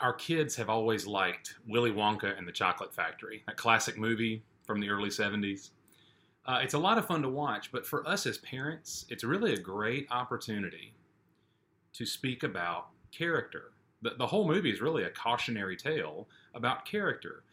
our 0.00 0.12
kids 0.12 0.54
have 0.56 0.68
always 0.68 1.06
liked 1.06 1.54
Willy 1.66 1.90
Wonka 1.90 2.36
and 2.36 2.46
the 2.46 2.52
Chocolate 2.52 2.94
Factory, 2.94 3.42
a 3.48 3.52
classic 3.52 3.96
movie 3.96 4.42
from 4.64 4.80
the 4.80 4.90
early 4.90 5.08
70s. 5.08 5.70
Uh, 6.44 6.60
it's 6.62 6.74
a 6.74 6.78
lot 6.78 6.98
of 6.98 7.06
fun 7.06 7.22
to 7.22 7.28
watch, 7.28 7.72
but 7.72 7.86
for 7.86 8.06
us 8.06 8.26
as 8.26 8.38
parents, 8.38 9.06
it's 9.08 9.24
really 9.24 9.54
a 9.54 9.58
great 9.58 10.06
opportunity 10.10 10.92
to 11.94 12.04
speak 12.04 12.42
about 12.42 12.88
character. 13.10 13.72
The, 14.02 14.10
the 14.18 14.26
whole 14.26 14.46
movie 14.46 14.70
is 14.70 14.82
really 14.82 15.04
a 15.04 15.10
cautionary 15.10 15.76
tale 15.76 16.28
about 16.54 16.84
character. 16.84 17.44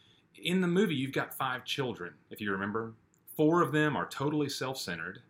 In 0.42 0.60
the 0.60 0.68
movie, 0.68 0.94
you've 0.94 1.12
got 1.12 1.32
five 1.32 1.64
children, 1.64 2.12
if 2.30 2.40
you 2.40 2.52
remember. 2.52 2.92
Four 3.36 3.62
of 3.62 3.72
them 3.72 3.96
are 3.96 4.06
totally 4.06 4.48
self 4.48 4.76
centered, 4.76 5.22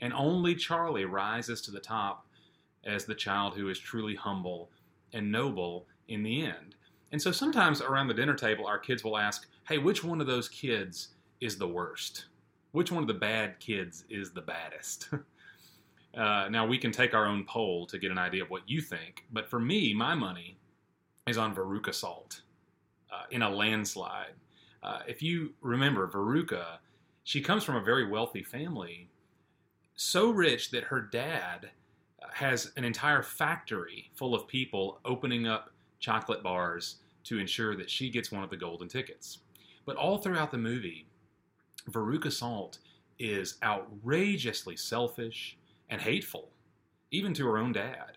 and 0.00 0.12
only 0.14 0.54
Charlie 0.54 1.04
rises 1.04 1.60
to 1.62 1.70
the 1.70 1.80
top 1.80 2.26
as 2.84 3.04
the 3.04 3.14
child 3.14 3.54
who 3.54 3.68
is 3.68 3.78
truly 3.78 4.14
humble 4.14 4.70
and 5.12 5.30
noble 5.30 5.86
in 6.10 6.22
the 6.22 6.42
end. 6.42 6.74
And 7.12 7.20
so 7.20 7.32
sometimes 7.32 7.80
around 7.80 8.08
the 8.08 8.14
dinner 8.14 8.34
table, 8.34 8.66
our 8.66 8.78
kids 8.78 9.02
will 9.02 9.16
ask, 9.16 9.48
hey, 9.68 9.78
which 9.78 10.04
one 10.04 10.20
of 10.20 10.26
those 10.26 10.48
kids 10.48 11.08
is 11.40 11.56
the 11.56 11.66
worst? 11.66 12.26
Which 12.72 12.92
one 12.92 13.02
of 13.02 13.08
the 13.08 13.14
bad 13.14 13.58
kids 13.58 14.04
is 14.10 14.30
the 14.32 14.42
baddest? 14.42 15.08
uh, 16.16 16.48
now, 16.50 16.66
we 16.66 16.78
can 16.78 16.92
take 16.92 17.14
our 17.14 17.26
own 17.26 17.44
poll 17.44 17.86
to 17.86 17.98
get 17.98 18.12
an 18.12 18.18
idea 18.18 18.44
of 18.44 18.50
what 18.50 18.68
you 18.68 18.80
think, 18.80 19.24
but 19.32 19.48
for 19.48 19.58
me, 19.58 19.92
my 19.94 20.14
money 20.14 20.58
is 21.26 21.38
on 21.38 21.54
Veruca 21.54 21.94
Salt 21.94 22.42
uh, 23.12 23.24
in 23.30 23.42
a 23.42 23.50
landslide. 23.50 24.34
Uh, 24.82 25.00
if 25.08 25.20
you 25.20 25.52
remember, 25.60 26.06
Veruca, 26.08 26.78
she 27.24 27.40
comes 27.40 27.64
from 27.64 27.76
a 27.76 27.82
very 27.82 28.08
wealthy 28.08 28.42
family, 28.42 29.08
so 29.96 30.30
rich 30.30 30.70
that 30.70 30.84
her 30.84 31.00
dad 31.00 31.70
has 32.32 32.72
an 32.76 32.84
entire 32.84 33.22
factory 33.22 34.10
full 34.14 34.34
of 34.34 34.46
people 34.46 35.00
opening 35.04 35.46
up 35.46 35.70
chocolate 36.00 36.42
bars 36.42 36.96
to 37.24 37.38
ensure 37.38 37.76
that 37.76 37.90
she 37.90 38.10
gets 38.10 38.32
one 38.32 38.42
of 38.42 38.50
the 38.50 38.56
golden 38.56 38.88
tickets. 38.88 39.38
But 39.86 39.96
all 39.96 40.18
throughout 40.18 40.50
the 40.50 40.58
movie, 40.58 41.06
Veruca 41.90 42.32
Salt 42.32 42.78
is 43.18 43.58
outrageously 43.62 44.76
selfish 44.76 45.56
and 45.90 46.00
hateful, 46.00 46.50
even 47.10 47.34
to 47.34 47.46
her 47.46 47.58
own 47.58 47.72
dad. 47.72 48.16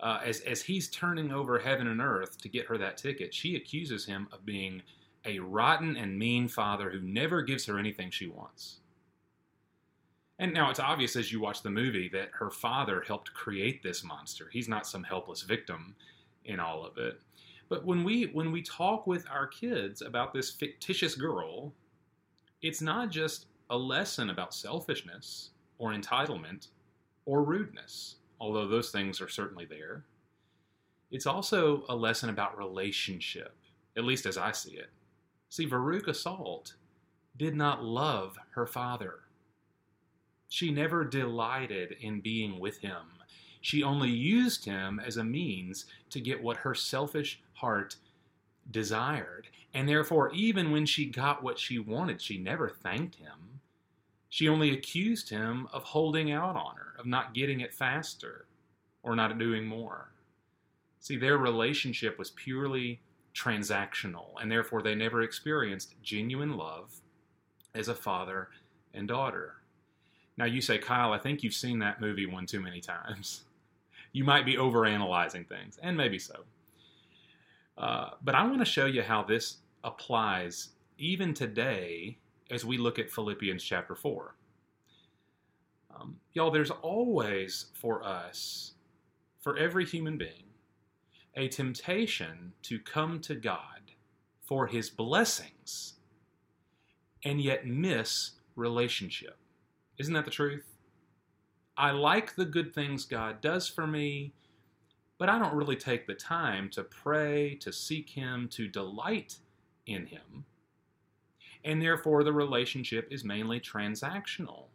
Uh, 0.00 0.20
as, 0.24 0.40
as 0.40 0.62
he's 0.62 0.88
turning 0.90 1.32
over 1.32 1.58
heaven 1.58 1.86
and 1.86 2.00
earth 2.00 2.38
to 2.38 2.48
get 2.48 2.66
her 2.66 2.76
that 2.78 2.96
ticket, 2.96 3.32
she 3.32 3.56
accuses 3.56 4.04
him 4.04 4.28
of 4.32 4.44
being 4.44 4.82
a 5.24 5.38
rotten 5.38 5.96
and 5.96 6.18
mean 6.18 6.48
father 6.48 6.90
who 6.90 7.00
never 7.00 7.42
gives 7.42 7.64
her 7.66 7.78
anything 7.78 8.10
she 8.10 8.26
wants. 8.26 8.80
And 10.38 10.52
now 10.52 10.68
it's 10.70 10.80
obvious 10.80 11.16
as 11.16 11.32
you 11.32 11.40
watch 11.40 11.62
the 11.62 11.70
movie 11.70 12.08
that 12.08 12.30
her 12.32 12.50
father 12.50 13.02
helped 13.06 13.32
create 13.32 13.82
this 13.82 14.02
monster. 14.02 14.48
He's 14.52 14.68
not 14.68 14.86
some 14.86 15.04
helpless 15.04 15.42
victim 15.42 15.94
in 16.44 16.60
all 16.60 16.84
of 16.84 16.98
it. 16.98 17.20
But 17.68 17.84
when 17.84 18.04
we 18.04 18.26
when 18.26 18.52
we 18.52 18.62
talk 18.62 19.06
with 19.06 19.26
our 19.30 19.46
kids 19.46 20.02
about 20.02 20.32
this 20.32 20.50
fictitious 20.50 21.14
girl, 21.14 21.72
it's 22.62 22.82
not 22.82 23.10
just 23.10 23.46
a 23.70 23.76
lesson 23.76 24.30
about 24.30 24.54
selfishness 24.54 25.50
or 25.78 25.92
entitlement 25.92 26.68
or 27.26 27.42
rudeness, 27.42 28.16
although 28.40 28.68
those 28.68 28.90
things 28.90 29.20
are 29.20 29.28
certainly 29.28 29.64
there. 29.64 30.04
It's 31.10 31.26
also 31.26 31.84
a 31.88 31.96
lesson 31.96 32.28
about 32.28 32.58
relationship, 32.58 33.54
at 33.96 34.04
least 34.04 34.26
as 34.26 34.36
I 34.36 34.52
see 34.52 34.72
it. 34.72 34.90
See, 35.48 35.66
Veruca 35.66 36.14
Salt 36.14 36.74
did 37.36 37.54
not 37.54 37.84
love 37.84 38.36
her 38.50 38.66
father. 38.66 39.20
She 40.48 40.70
never 40.70 41.04
delighted 41.04 41.96
in 42.00 42.20
being 42.20 42.60
with 42.60 42.78
him. 42.78 43.13
She 43.64 43.82
only 43.82 44.10
used 44.10 44.66
him 44.66 45.00
as 45.00 45.16
a 45.16 45.24
means 45.24 45.86
to 46.10 46.20
get 46.20 46.42
what 46.42 46.58
her 46.58 46.74
selfish 46.74 47.40
heart 47.54 47.96
desired. 48.70 49.46
And 49.72 49.88
therefore, 49.88 50.30
even 50.34 50.70
when 50.70 50.84
she 50.84 51.06
got 51.06 51.42
what 51.42 51.58
she 51.58 51.78
wanted, 51.78 52.20
she 52.20 52.36
never 52.36 52.68
thanked 52.68 53.14
him. 53.14 53.62
She 54.28 54.50
only 54.50 54.70
accused 54.70 55.30
him 55.30 55.66
of 55.72 55.82
holding 55.82 56.30
out 56.30 56.56
on 56.56 56.76
her, 56.76 56.92
of 56.98 57.06
not 57.06 57.32
getting 57.32 57.60
it 57.60 57.72
faster, 57.72 58.44
or 59.02 59.16
not 59.16 59.38
doing 59.38 59.64
more. 59.64 60.12
See, 61.00 61.16
their 61.16 61.38
relationship 61.38 62.18
was 62.18 62.32
purely 62.32 63.00
transactional, 63.34 64.32
and 64.42 64.52
therefore 64.52 64.82
they 64.82 64.94
never 64.94 65.22
experienced 65.22 65.94
genuine 66.02 66.58
love 66.58 67.00
as 67.74 67.88
a 67.88 67.94
father 67.94 68.50
and 68.92 69.08
daughter. 69.08 69.54
Now, 70.36 70.44
you 70.44 70.60
say, 70.60 70.76
Kyle, 70.76 71.14
I 71.14 71.18
think 71.18 71.42
you've 71.42 71.54
seen 71.54 71.78
that 71.78 72.02
movie 72.02 72.26
one 72.26 72.44
too 72.44 72.60
many 72.60 72.82
times. 72.82 73.44
You 74.14 74.22
might 74.22 74.46
be 74.46 74.54
overanalyzing 74.54 75.48
things, 75.48 75.76
and 75.82 75.96
maybe 75.96 76.20
so. 76.20 76.44
Uh, 77.76 78.10
but 78.22 78.36
I 78.36 78.44
want 78.44 78.60
to 78.60 78.64
show 78.64 78.86
you 78.86 79.02
how 79.02 79.24
this 79.24 79.56
applies 79.82 80.68
even 80.96 81.34
today 81.34 82.16
as 82.48 82.64
we 82.64 82.78
look 82.78 83.00
at 83.00 83.10
Philippians 83.10 83.62
chapter 83.62 83.96
4. 83.96 84.36
Um, 85.96 86.16
y'all, 86.32 86.52
there's 86.52 86.70
always 86.70 87.66
for 87.74 88.04
us, 88.04 88.74
for 89.40 89.58
every 89.58 89.84
human 89.84 90.16
being, 90.16 90.44
a 91.34 91.48
temptation 91.48 92.52
to 92.62 92.78
come 92.78 93.18
to 93.22 93.34
God 93.34 93.90
for 94.46 94.68
his 94.68 94.90
blessings 94.90 95.94
and 97.24 97.40
yet 97.40 97.66
miss 97.66 98.32
relationship. 98.54 99.36
Isn't 99.98 100.14
that 100.14 100.24
the 100.24 100.30
truth? 100.30 100.73
I 101.76 101.90
like 101.90 102.36
the 102.36 102.44
good 102.44 102.72
things 102.72 103.04
God 103.04 103.40
does 103.40 103.68
for 103.68 103.86
me, 103.86 104.32
but 105.18 105.28
I 105.28 105.38
don't 105.38 105.56
really 105.56 105.76
take 105.76 106.06
the 106.06 106.14
time 106.14 106.68
to 106.70 106.84
pray, 106.84 107.56
to 107.56 107.72
seek 107.72 108.10
Him, 108.10 108.48
to 108.52 108.68
delight 108.68 109.38
in 109.86 110.06
Him. 110.06 110.44
And 111.64 111.82
therefore, 111.82 112.22
the 112.22 112.32
relationship 112.32 113.08
is 113.10 113.24
mainly 113.24 113.58
transactional. 113.58 114.66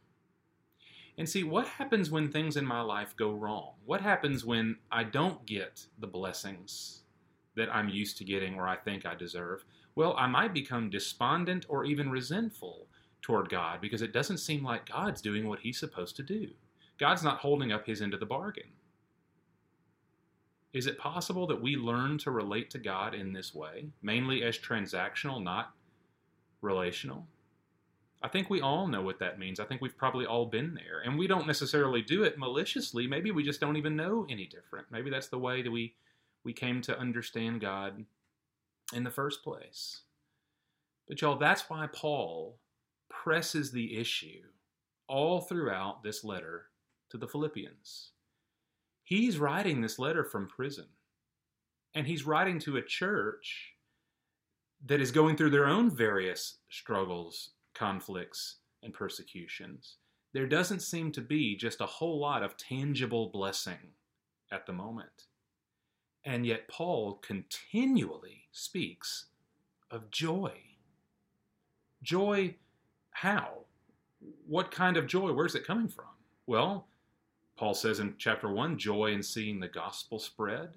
And 1.18 1.28
see, 1.28 1.44
what 1.44 1.68
happens 1.68 2.10
when 2.10 2.32
things 2.32 2.58
in 2.58 2.66
my 2.66 2.82
life 2.82 3.16
go 3.16 3.32
wrong? 3.32 3.74
What 3.86 4.02
happens 4.02 4.46
when 4.46 4.78
I 4.92 5.04
don't 5.04 5.46
get 5.46 5.86
the 6.00 6.08
blessings 6.08 7.02
that 7.56 7.74
I'm 7.74 7.90
used 7.90 8.18
to 8.18 8.24
getting 8.24 8.56
or 8.56 8.68
I 8.68 8.78
think 8.78 9.06
I 9.06 9.16
deserve? 9.16 9.66
Well, 9.96 10.16
I 10.18 10.28
might 10.28 10.54
become 10.54 10.90
despondent 10.90 11.66
or 11.68 11.86
even 11.86 12.10
resentful 12.10 12.88
toward 13.22 13.50
God 13.50 13.82
because 13.82 14.02
it 14.02 14.14
doesn't 14.14 14.38
seem 14.38 14.64
like 14.64 14.90
God's 14.90 15.22
doing 15.22 15.48
what 15.48 15.60
he's 15.60 15.78
supposed 15.78 16.16
to 16.16 16.24
do. 16.24 16.50
God's 17.00 17.24
not 17.24 17.40
holding 17.40 17.72
up 17.72 17.86
his 17.86 18.02
end 18.02 18.14
of 18.14 18.20
the 18.20 18.26
bargain. 18.26 18.72
Is 20.74 20.86
it 20.86 21.00
possible 21.00 21.48
that 21.48 21.62
we 21.62 21.76
learn 21.76 22.18
to 22.20 22.32
relate 22.32 22.70
to 22.72 22.78
God 22.78 23.16
in 23.16 23.34
this 23.34 23.56
way, 23.56 23.88
mainly 24.02 24.44
as 24.44 24.58
transactional, 24.58 25.42
not 25.42 25.74
relational? 26.62 27.26
I 28.22 28.28
think 28.28 28.50
we 28.50 28.62
all 28.62 28.88
know 28.88 29.02
what 29.02 29.20
that 29.20 29.40
means. 29.40 29.60
I 29.60 29.66
think 29.66 29.82
we've 29.82 29.98
probably 29.98 30.26
all 30.26 30.46
been 30.46 30.74
there. 30.74 31.02
And 31.04 31.18
we 31.18 31.26
don't 31.26 31.48
necessarily 31.48 32.02
do 32.02 32.24
it 32.24 32.38
maliciously. 32.38 33.08
Maybe 33.08 33.32
we 33.32 33.44
just 33.44 33.62
don't 33.62 33.78
even 33.78 33.96
know 33.96 34.28
any 34.30 34.46
different. 34.46 34.88
Maybe 34.92 35.10
that's 35.10 35.30
the 35.30 35.40
way 35.40 35.62
that 35.62 35.72
we, 35.72 35.96
we 36.44 36.52
came 36.52 36.82
to 36.82 37.00
understand 37.00 37.62
God 37.62 38.06
in 38.94 39.06
the 39.06 39.10
first 39.10 39.42
place. 39.42 40.02
But 41.08 41.22
y'all, 41.22 41.38
that's 41.38 41.70
why 41.70 41.88
Paul 41.88 42.58
presses 43.10 43.72
the 43.72 43.98
issue 43.98 44.44
all 45.08 45.42
throughout 45.42 46.04
this 46.04 46.24
letter 46.24 46.66
to 47.10 47.18
the 47.18 47.28
Philippians. 47.28 48.12
He's 49.04 49.40
writing 49.40 49.82
this 49.82 49.98
letter 50.00 50.24
from 50.24 50.48
prison, 50.48 50.86
and 51.96 52.06
he's 52.06 52.26
writing 52.26 52.60
to 52.60 52.78
a 52.78 52.82
church 52.82 53.74
that 54.86 55.02
is 55.02 55.12
going 55.12 55.36
through 55.36 55.50
their 55.50 55.68
own 55.68 55.90
various 55.90 56.60
struggles, 56.70 57.52
conflicts, 57.74 58.58
and 58.84 58.94
persecutions. 58.94 59.98
There 60.34 60.48
doesn't 60.48 60.82
seem 60.82 61.12
to 61.14 61.22
be 61.22 61.56
just 61.56 61.82
a 61.82 61.86
whole 61.86 62.20
lot 62.20 62.44
of 62.44 62.56
tangible 62.56 63.30
blessing 63.30 63.94
at 64.52 64.66
the 64.66 64.74
moment. 64.74 65.28
And 66.24 66.46
yet, 66.46 66.68
Paul 66.68 67.16
continually 67.16 68.44
speaks 68.52 69.26
of 69.90 70.12
joy. 70.12 70.54
Joy 72.04 72.56
how? 73.12 73.66
What 74.48 74.72
kind 74.72 74.98
of 74.98 75.08
joy? 75.08 75.34
Where's 75.34 75.56
it 75.56 75.66
coming 75.66 75.88
from? 75.88 76.06
Well, 76.46 76.88
Paul 77.60 77.74
says 77.74 78.00
in 78.00 78.16
chapter 78.18 78.50
1 78.50 78.78
joy 78.78 79.08
in 79.12 79.22
seeing 79.22 79.60
the 79.60 79.68
gospel 79.68 80.18
spread, 80.18 80.76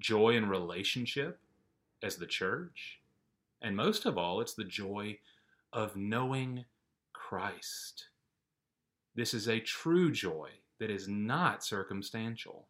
joy 0.00 0.30
in 0.30 0.48
relationship 0.48 1.38
as 2.02 2.16
the 2.16 2.26
church, 2.26 3.00
and 3.60 3.76
most 3.76 4.06
of 4.06 4.16
all, 4.16 4.40
it's 4.40 4.54
the 4.54 4.64
joy 4.64 5.18
of 5.70 5.96
knowing 5.96 6.64
Christ. 7.12 8.06
This 9.14 9.34
is 9.34 9.48
a 9.48 9.60
true 9.60 10.10
joy 10.10 10.48
that 10.80 10.90
is 10.90 11.08
not 11.08 11.62
circumstantial. 11.62 12.68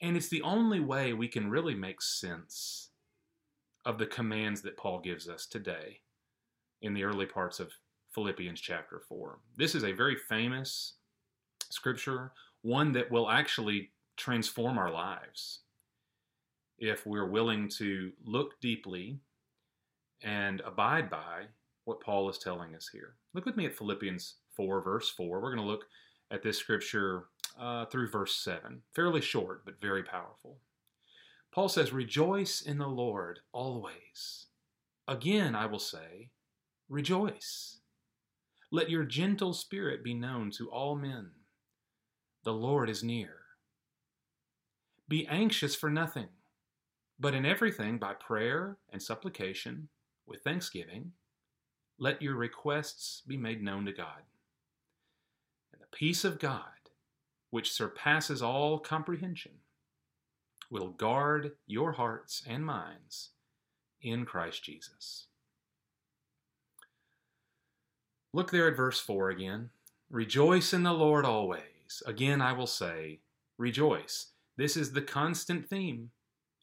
And 0.00 0.16
it's 0.16 0.30
the 0.30 0.40
only 0.40 0.80
way 0.80 1.12
we 1.12 1.28
can 1.28 1.50
really 1.50 1.74
make 1.74 2.00
sense 2.00 2.88
of 3.84 3.98
the 3.98 4.06
commands 4.06 4.62
that 4.62 4.78
Paul 4.78 5.00
gives 5.00 5.28
us 5.28 5.44
today 5.44 6.00
in 6.80 6.94
the 6.94 7.04
early 7.04 7.26
parts 7.26 7.60
of 7.60 7.70
Philippians 8.14 8.62
chapter 8.62 9.02
4. 9.06 9.40
This 9.58 9.74
is 9.74 9.84
a 9.84 9.92
very 9.92 10.16
famous 10.16 10.94
scripture, 11.68 12.32
one 12.62 12.92
that 12.92 13.10
will 13.10 13.28
actually 13.28 13.90
transform 14.16 14.78
our 14.78 14.90
lives. 14.90 15.60
if 16.78 17.06
we're 17.06 17.28
willing 17.28 17.68
to 17.68 18.10
look 18.24 18.60
deeply 18.60 19.20
and 20.22 20.60
abide 20.62 21.08
by 21.08 21.44
what 21.84 22.00
Paul 22.00 22.28
is 22.28 22.38
telling 22.38 22.74
us 22.74 22.88
here. 22.92 23.14
Look 23.34 23.44
with 23.46 23.56
me 23.56 23.66
at 23.66 23.76
Philippians 23.76 24.36
4, 24.56 24.82
verse 24.82 25.08
4. 25.10 25.40
We're 25.40 25.54
going 25.54 25.64
to 25.64 25.70
look 25.70 25.84
at 26.30 26.42
this 26.42 26.58
scripture 26.58 27.26
uh, 27.60 27.86
through 27.86 28.08
verse 28.08 28.34
7. 28.34 28.82
Fairly 28.94 29.20
short, 29.20 29.64
but 29.64 29.80
very 29.80 30.02
powerful. 30.02 30.58
Paul 31.52 31.68
says, 31.68 31.92
Rejoice 31.92 32.62
in 32.62 32.78
the 32.78 32.88
Lord 32.88 33.40
always. 33.52 34.46
Again, 35.06 35.54
I 35.54 35.66
will 35.66 35.78
say, 35.78 36.30
Rejoice. 36.88 37.78
Let 38.70 38.90
your 38.90 39.04
gentle 39.04 39.52
spirit 39.52 40.02
be 40.02 40.14
known 40.14 40.50
to 40.52 40.70
all 40.70 40.96
men. 40.96 41.30
The 42.44 42.52
Lord 42.52 42.90
is 42.90 43.04
near. 43.04 43.36
Be 45.08 45.26
anxious 45.26 45.74
for 45.74 45.90
nothing, 45.90 46.28
but 47.18 47.34
in 47.34 47.44
everything 47.44 47.98
by 47.98 48.14
prayer 48.14 48.78
and 48.92 49.02
supplication, 49.02 49.88
with 50.26 50.42
thanksgiving, 50.42 51.12
let 51.98 52.22
your 52.22 52.34
requests 52.34 53.22
be 53.26 53.36
made 53.36 53.62
known 53.62 53.84
to 53.86 53.92
God. 53.92 54.22
And 55.72 55.80
the 55.80 55.96
peace 55.96 56.24
of 56.24 56.38
God, 56.38 56.62
which 57.50 57.72
surpasses 57.72 58.42
all 58.42 58.78
comprehension, 58.78 59.52
will 60.70 60.88
guard 60.88 61.52
your 61.66 61.92
hearts 61.92 62.42
and 62.48 62.64
minds 62.64 63.30
in 64.00 64.24
Christ 64.24 64.64
Jesus. 64.64 65.26
Look 68.32 68.50
there 68.50 68.68
at 68.68 68.76
verse 68.76 68.98
4 68.98 69.30
again. 69.30 69.70
Rejoice 70.10 70.72
in 70.72 70.82
the 70.82 70.92
Lord 70.92 71.24
always. 71.24 71.71
Again, 72.06 72.40
I 72.40 72.52
will 72.52 72.66
say, 72.66 73.20
rejoice. 73.58 74.32
This 74.56 74.76
is 74.76 74.92
the 74.92 75.02
constant 75.02 75.68
theme 75.68 76.10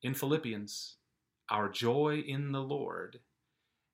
in 0.02 0.14
Philippians 0.14 0.96
our 1.50 1.70
joy 1.70 2.24
in 2.28 2.52
the 2.52 2.62
Lord. 2.62 3.20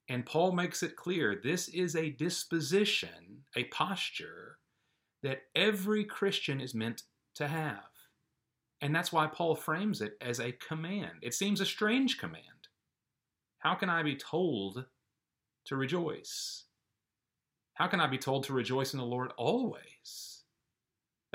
And 0.08 0.26
Paul 0.26 0.52
makes 0.52 0.84
it 0.84 0.96
clear 0.96 1.36
this 1.36 1.68
is 1.70 1.96
a 1.96 2.12
disposition, 2.12 3.44
a 3.56 3.64
posture 3.66 4.60
that 5.24 5.44
every 5.56 6.04
Christian 6.04 6.62
is 6.62 6.76
meant 6.76 7.04
to 7.36 7.48
have. 7.48 7.80
And 8.82 8.94
that's 8.94 9.12
why 9.12 9.28
Paul 9.28 9.56
frames 9.56 10.02
it 10.02 10.18
as 10.22 10.40
a 10.40 10.52
command. 10.52 11.20
It 11.22 11.34
seems 11.34 11.62
a 11.62 11.66
strange 11.66 12.20
command. 12.20 12.44
How 13.60 13.74
can 13.74 13.90
I 13.90 14.04
be 14.04 14.16
told 14.16 14.86
to 15.66 15.76
rejoice? 15.76 16.66
How 17.74 17.88
can 17.88 18.00
I 18.00 18.08
be 18.08 18.20
told 18.20 18.44
to 18.44 18.54
rejoice 18.54 18.94
in 18.94 19.00
the 19.00 19.06
Lord 19.06 19.32
always? 19.38 20.35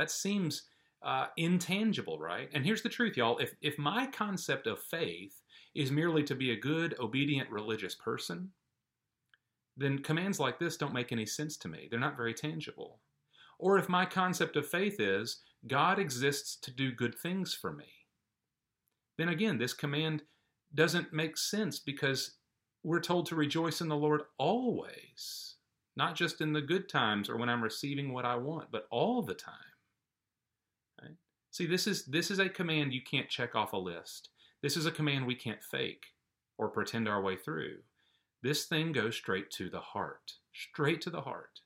That 0.00 0.10
seems 0.10 0.62
uh, 1.02 1.26
intangible, 1.36 2.18
right? 2.18 2.48
And 2.54 2.64
here's 2.64 2.80
the 2.80 2.88
truth, 2.88 3.18
y'all. 3.18 3.36
If, 3.36 3.54
if 3.60 3.78
my 3.78 4.06
concept 4.06 4.66
of 4.66 4.82
faith 4.82 5.42
is 5.74 5.90
merely 5.90 6.22
to 6.22 6.34
be 6.34 6.52
a 6.52 6.56
good, 6.58 6.98
obedient, 6.98 7.50
religious 7.50 7.94
person, 7.94 8.52
then 9.76 9.98
commands 9.98 10.40
like 10.40 10.58
this 10.58 10.78
don't 10.78 10.94
make 10.94 11.12
any 11.12 11.26
sense 11.26 11.58
to 11.58 11.68
me. 11.68 11.86
They're 11.90 12.00
not 12.00 12.16
very 12.16 12.32
tangible. 12.32 13.00
Or 13.58 13.76
if 13.76 13.90
my 13.90 14.06
concept 14.06 14.56
of 14.56 14.66
faith 14.66 14.98
is 15.00 15.42
God 15.66 15.98
exists 15.98 16.56
to 16.62 16.70
do 16.70 16.92
good 16.92 17.14
things 17.14 17.52
for 17.52 17.70
me, 17.70 18.06
then 19.18 19.28
again, 19.28 19.58
this 19.58 19.74
command 19.74 20.22
doesn't 20.74 21.12
make 21.12 21.36
sense 21.36 21.78
because 21.78 22.38
we're 22.82 23.00
told 23.00 23.26
to 23.26 23.36
rejoice 23.36 23.82
in 23.82 23.88
the 23.88 23.96
Lord 23.96 24.22
always, 24.38 25.56
not 25.94 26.14
just 26.14 26.40
in 26.40 26.54
the 26.54 26.62
good 26.62 26.88
times 26.88 27.28
or 27.28 27.36
when 27.36 27.50
I'm 27.50 27.62
receiving 27.62 28.14
what 28.14 28.24
I 28.24 28.36
want, 28.36 28.72
but 28.72 28.86
all 28.90 29.20
the 29.20 29.34
time. 29.34 29.56
See, 31.50 31.66
this 31.66 31.86
is 31.86 32.04
this 32.04 32.30
is 32.30 32.38
a 32.38 32.48
command 32.48 32.92
you 32.92 33.02
can't 33.02 33.28
check 33.28 33.54
off 33.54 33.72
a 33.72 33.76
list. 33.76 34.28
This 34.62 34.76
is 34.76 34.86
a 34.86 34.92
command 34.92 35.26
we 35.26 35.34
can't 35.34 35.62
fake 35.62 36.06
or 36.58 36.68
pretend 36.68 37.08
our 37.08 37.20
way 37.20 37.36
through. 37.36 37.78
This 38.42 38.66
thing 38.66 38.92
goes 38.92 39.16
straight 39.16 39.50
to 39.52 39.68
the 39.68 39.80
heart, 39.80 40.34
straight 40.52 41.00
to 41.02 41.10
the 41.10 41.22
heart. 41.22 41.60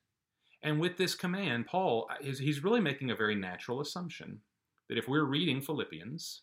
And 0.62 0.80
with 0.80 0.96
this 0.96 1.14
command, 1.14 1.66
Paul 1.66 2.08
uh, 2.10 2.14
is 2.20 2.38
he's 2.38 2.64
really 2.64 2.80
making 2.80 3.10
a 3.10 3.16
very 3.16 3.34
natural 3.34 3.80
assumption 3.80 4.40
that 4.88 4.98
if 4.98 5.06
we're 5.06 5.24
reading 5.24 5.60
Philippians, 5.60 6.42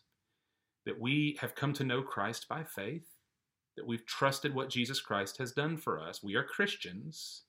that 0.86 1.00
we 1.00 1.36
have 1.40 1.54
come 1.54 1.72
to 1.74 1.84
know 1.84 2.02
Christ 2.02 2.46
by 2.48 2.62
faith, 2.62 3.06
that 3.76 3.86
we've 3.86 4.06
trusted 4.06 4.54
what 4.54 4.70
Jesus 4.70 5.00
Christ 5.00 5.38
has 5.38 5.52
done 5.52 5.76
for 5.76 6.00
us. 6.00 6.22
We 6.22 6.36
are 6.36 6.44
Christians. 6.44 7.42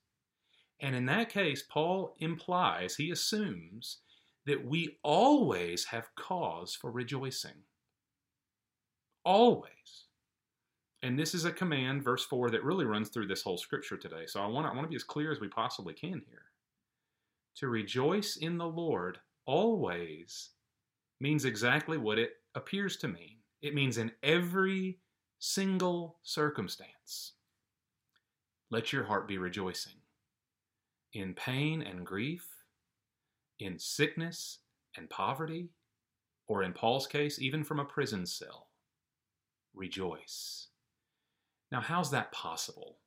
And 0.80 0.96
in 0.96 1.06
that 1.06 1.28
case, 1.28 1.62
Paul 1.62 2.16
implies, 2.18 2.96
he 2.96 3.10
assumes, 3.10 3.98
that 4.46 4.66
we 4.66 4.98
always 5.02 5.86
have 5.86 6.14
cause 6.16 6.74
for 6.74 6.90
rejoicing. 6.90 7.64
Always. 9.24 9.70
And 11.02 11.18
this 11.18 11.34
is 11.34 11.44
a 11.44 11.52
command, 11.52 12.02
verse 12.02 12.24
4, 12.24 12.50
that 12.50 12.64
really 12.64 12.84
runs 12.84 13.08
through 13.08 13.26
this 13.26 13.42
whole 13.42 13.58
scripture 13.58 13.96
today. 13.96 14.24
So 14.26 14.40
I 14.40 14.46
want, 14.46 14.66
to, 14.66 14.70
I 14.70 14.74
want 14.74 14.86
to 14.86 14.90
be 14.90 14.96
as 14.96 15.04
clear 15.04 15.30
as 15.30 15.40
we 15.40 15.48
possibly 15.48 15.94
can 15.94 16.22
here. 16.28 16.44
To 17.56 17.68
rejoice 17.68 18.36
in 18.36 18.58
the 18.58 18.66
Lord 18.66 19.18
always 19.46 20.50
means 21.20 21.44
exactly 21.44 21.98
what 21.98 22.18
it 22.18 22.32
appears 22.54 22.96
to 22.98 23.08
mean. 23.08 23.36
It 23.62 23.74
means 23.74 23.98
in 23.98 24.12
every 24.22 24.98
single 25.38 26.16
circumstance. 26.22 27.32
Let 28.70 28.92
your 28.92 29.04
heart 29.04 29.28
be 29.28 29.38
rejoicing. 29.38 30.00
In 31.12 31.34
pain 31.34 31.82
and 31.82 32.04
grief, 32.04 32.48
in 33.64 33.78
sickness 33.78 34.58
and 34.96 35.10
poverty, 35.10 35.70
or 36.46 36.62
in 36.62 36.72
Paul's 36.72 37.06
case, 37.06 37.40
even 37.40 37.64
from 37.64 37.80
a 37.80 37.84
prison 37.84 38.26
cell, 38.26 38.68
rejoice. 39.74 40.68
Now, 41.72 41.80
how's 41.80 42.10
that 42.10 42.30
possible? 42.32 42.98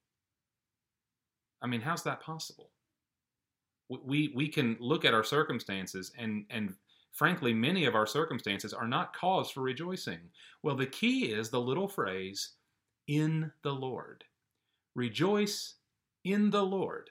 I 1.61 1.67
mean, 1.67 1.81
how's 1.81 2.03
that 2.03 2.21
possible? 2.21 2.71
We, 3.89 4.33
we 4.35 4.49
can 4.49 4.75
look 4.79 5.05
at 5.05 5.13
our 5.13 5.23
circumstances, 5.23 6.11
and, 6.17 6.45
and 6.49 6.73
frankly, 7.13 7.53
many 7.53 7.85
of 7.85 7.95
our 7.95 8.07
circumstances 8.07 8.73
are 8.73 8.87
not 8.87 9.15
cause 9.15 9.49
for 9.49 9.61
rejoicing. 9.61 10.19
Well, 10.63 10.75
the 10.75 10.87
key 10.87 11.31
is 11.31 11.49
the 11.49 11.61
little 11.61 11.87
phrase, 11.87 12.53
in 13.07 13.51
the 13.63 13.73
Lord. 13.73 14.23
Rejoice 14.95 15.75
in 16.25 16.49
the 16.49 16.63
Lord 16.63 17.09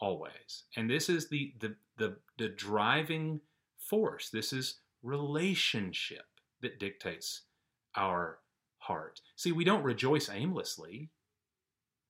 always. 0.00 0.64
And 0.76 0.88
this 0.88 1.08
is 1.08 1.28
the, 1.28 1.54
the, 1.60 1.74
the, 1.96 2.16
the 2.38 2.48
driving 2.48 3.40
force. 3.78 4.30
This 4.30 4.52
is 4.52 4.80
relationship 5.02 6.24
that 6.62 6.80
dictates 6.80 7.42
our 7.96 8.38
heart. 8.78 9.20
See, 9.36 9.52
we 9.52 9.64
don't 9.64 9.82
rejoice 9.82 10.28
aimlessly. 10.28 11.10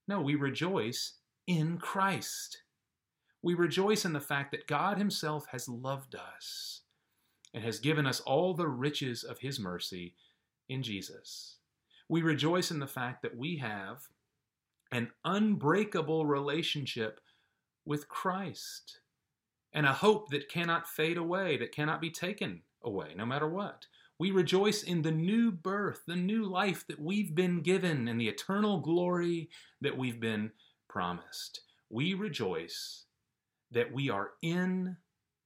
No, 0.06 0.20
we 0.20 0.34
rejoice 0.34 1.14
in 1.46 1.78
Christ. 1.78 2.58
We 3.42 3.54
rejoice 3.54 4.04
in 4.04 4.12
the 4.12 4.20
fact 4.20 4.52
that 4.52 4.66
God 4.66 4.98
Himself 4.98 5.46
has 5.50 5.68
loved 5.68 6.14
us 6.14 6.82
and 7.52 7.62
has 7.62 7.78
given 7.78 8.06
us 8.06 8.20
all 8.20 8.54
the 8.54 8.68
riches 8.68 9.22
of 9.22 9.38
His 9.38 9.60
mercy 9.60 10.14
in 10.68 10.82
Jesus. 10.82 11.56
We 12.08 12.22
rejoice 12.22 12.70
in 12.70 12.80
the 12.80 12.86
fact 12.86 13.22
that 13.22 13.36
we 13.36 13.56
have 13.56 14.08
an 14.92 15.10
unbreakable 15.24 16.26
relationship 16.26 17.20
with 17.84 18.08
Christ 18.08 19.00
and 19.74 19.86
a 19.86 19.92
hope 19.92 20.30
that 20.30 20.48
cannot 20.48 20.88
fade 20.88 21.18
away, 21.18 21.56
that 21.58 21.72
cannot 21.72 22.00
be 22.00 22.10
taken 22.10 22.62
away, 22.82 23.12
no 23.16 23.26
matter 23.26 23.48
what. 23.48 23.86
We 24.18 24.30
rejoice 24.30 24.84
in 24.84 25.02
the 25.02 25.10
new 25.10 25.50
birth, 25.50 26.02
the 26.06 26.14
new 26.14 26.44
life 26.44 26.86
that 26.86 27.00
we've 27.00 27.34
been 27.34 27.60
given, 27.60 28.06
and 28.06 28.20
the 28.20 28.28
eternal 28.28 28.78
glory 28.78 29.50
that 29.80 29.98
we've 29.98 30.20
been 30.20 30.52
promised. 30.88 31.60
We 31.90 32.14
rejoice 32.14 33.04
that 33.72 33.92
we 33.92 34.08
are 34.10 34.30
in 34.40 34.96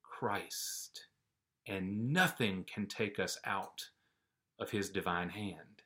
Christ, 0.03 1.07
and 1.67 2.13
nothing 2.13 2.65
can 2.73 2.87
take 2.87 3.19
us 3.19 3.39
out 3.47 3.87
of 4.61 4.71
His 4.71 4.91
divine 4.91 5.31
hand. 5.31 5.78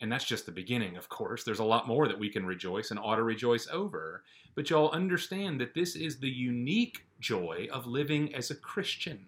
And 0.00 0.12
that's 0.12 0.24
just 0.24 0.46
the 0.46 0.52
beginning, 0.52 0.96
of 0.96 1.08
course. 1.08 1.42
There's 1.42 1.58
a 1.58 1.64
lot 1.64 1.88
more 1.88 2.06
that 2.06 2.18
we 2.18 2.30
can 2.30 2.46
rejoice 2.46 2.90
and 2.90 3.00
ought 3.00 3.16
to 3.16 3.24
rejoice 3.24 3.66
over. 3.72 4.22
But 4.54 4.70
y'all 4.70 4.90
understand 4.90 5.60
that 5.60 5.74
this 5.74 5.96
is 5.96 6.18
the 6.18 6.30
unique 6.30 7.06
joy 7.20 7.68
of 7.72 7.86
living 7.86 8.34
as 8.34 8.50
a 8.50 8.54
Christian 8.54 9.26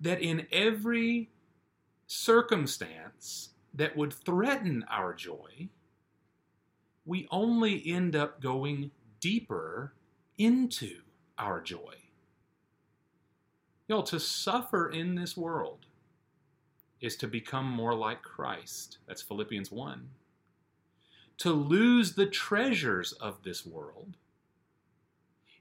that 0.00 0.20
in 0.20 0.46
every 0.52 1.30
circumstance 2.06 3.50
that 3.74 3.96
would 3.96 4.12
threaten 4.12 4.84
our 4.90 5.14
joy, 5.14 5.68
we 7.04 7.26
only 7.30 7.82
end 7.86 8.14
up 8.14 8.40
going 8.40 8.90
deeper 9.20 9.94
into 10.38 11.00
our 11.38 11.60
joy. 11.60 11.94
Know, 13.88 14.02
to 14.02 14.18
suffer 14.18 14.88
in 14.88 15.14
this 15.14 15.36
world 15.36 15.85
is 17.00 17.16
to 17.16 17.26
become 17.26 17.66
more 17.66 17.94
like 17.94 18.22
Christ. 18.22 18.98
That's 19.06 19.22
Philippians 19.22 19.70
1. 19.70 20.08
To 21.38 21.52
lose 21.52 22.14
the 22.14 22.26
treasures 22.26 23.12
of 23.12 23.42
this 23.42 23.66
world 23.66 24.16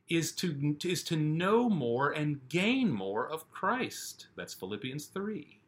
is 0.08 0.32
to, 0.34 0.78
is 0.84 1.04
to 1.04 1.18
know 1.18 1.68
more 1.70 2.12
and 2.12 2.48
gain 2.48 2.92
more 2.92 3.28
of 3.28 3.50
Christ. 3.52 4.28
That's 4.36 4.54
Philippians 4.54 5.08
3. 5.08 5.60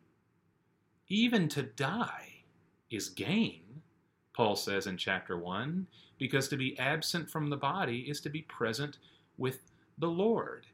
Even 1.09 1.47
to 1.49 1.63
die 1.63 2.43
is 2.89 3.09
gain, 3.09 3.81
Paul 4.33 4.55
says 4.55 4.87
in 4.87 4.97
chapter 4.97 5.37
1, 5.37 5.87
because 6.17 6.47
to 6.49 6.57
be 6.57 6.77
absent 6.77 7.29
from 7.29 7.49
the 7.49 7.57
body 7.57 8.01
is 8.09 8.21
to 8.21 8.29
be 8.29 8.43
present 8.43 8.97
with 9.37 9.59
the 9.97 10.09
Lord. 10.09 10.65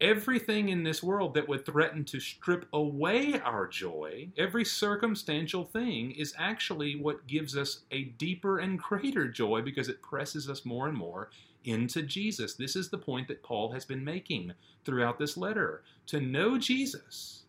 Everything 0.00 0.70
in 0.70 0.82
this 0.82 1.02
world 1.02 1.34
that 1.34 1.46
would 1.46 1.66
threaten 1.66 2.04
to 2.06 2.20
strip 2.20 2.66
away 2.72 3.38
our 3.44 3.66
joy, 3.66 4.30
every 4.38 4.64
circumstantial 4.64 5.64
thing, 5.64 6.12
is 6.12 6.34
actually 6.38 6.96
what 6.96 7.26
gives 7.26 7.54
us 7.54 7.80
a 7.90 8.04
deeper 8.04 8.58
and 8.60 8.78
greater 8.78 9.28
joy 9.28 9.60
because 9.60 9.90
it 9.90 10.00
presses 10.00 10.48
us 10.48 10.64
more 10.64 10.88
and 10.88 10.96
more 10.96 11.28
into 11.64 12.02
Jesus. 12.02 12.54
This 12.54 12.76
is 12.76 12.88
the 12.88 12.96
point 12.96 13.28
that 13.28 13.42
Paul 13.42 13.72
has 13.72 13.84
been 13.84 14.02
making 14.02 14.54
throughout 14.86 15.18
this 15.18 15.36
letter. 15.36 15.82
To 16.06 16.20
know 16.20 16.56
Jesus 16.56 17.42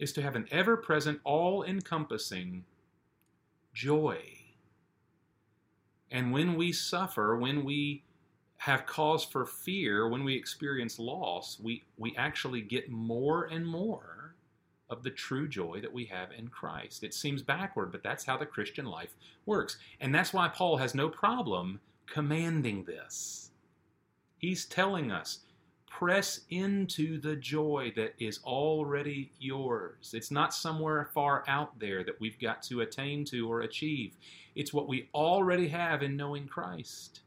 is 0.00 0.12
to 0.14 0.22
have 0.22 0.34
an 0.34 0.48
ever 0.50 0.76
present, 0.76 1.20
all 1.22 1.62
encompassing 1.62 2.64
joy. 3.72 4.20
And 6.10 6.32
when 6.32 6.56
we 6.56 6.72
suffer, 6.72 7.36
when 7.36 7.64
we 7.64 8.02
have 8.58 8.86
cause 8.86 9.24
for 9.24 9.44
fear, 9.44 10.08
when 10.08 10.24
we 10.24 10.34
experience 10.34 10.98
loss, 10.98 11.58
we, 11.62 11.84
we 11.98 12.14
actually 12.16 12.62
get 12.62 12.90
more 12.90 13.44
and 13.44 13.66
more 13.66 14.34
of 14.88 15.02
the 15.02 15.10
true 15.10 15.48
joy 15.48 15.80
that 15.80 15.92
we 15.92 16.04
have 16.04 16.30
in 16.32 16.48
Christ. 16.48 17.02
It 17.02 17.12
seems 17.12 17.42
backward, 17.42 17.92
but 17.92 18.02
that's 18.02 18.24
how 18.24 18.36
the 18.36 18.46
Christian 18.46 18.86
life 18.86 19.14
works. 19.44 19.78
And 20.00 20.14
that's 20.14 20.32
why 20.32 20.48
Paul 20.48 20.76
has 20.76 20.94
no 20.94 21.08
problem 21.08 21.80
commanding 22.06 22.84
this. 22.84 23.50
He's 24.38 24.64
telling 24.64 25.10
us 25.10 25.40
press 25.88 26.40
into 26.50 27.18
the 27.18 27.36
joy 27.36 27.92
that 27.96 28.14
is 28.18 28.40
already 28.44 29.32
yours. 29.38 30.12
It's 30.14 30.30
not 30.30 30.52
somewhere 30.54 31.08
far 31.14 31.42
out 31.48 31.78
there 31.78 32.04
that 32.04 32.20
we've 32.20 32.38
got 32.38 32.62
to 32.64 32.82
attain 32.82 33.24
to 33.26 33.50
or 33.50 33.62
achieve. 33.62 34.14
It's 34.54 34.74
what 34.74 34.88
we 34.88 35.08
already 35.14 35.68
have 35.68 36.02
in 36.02 36.16
knowing 36.16 36.48
Christ. 36.48 37.20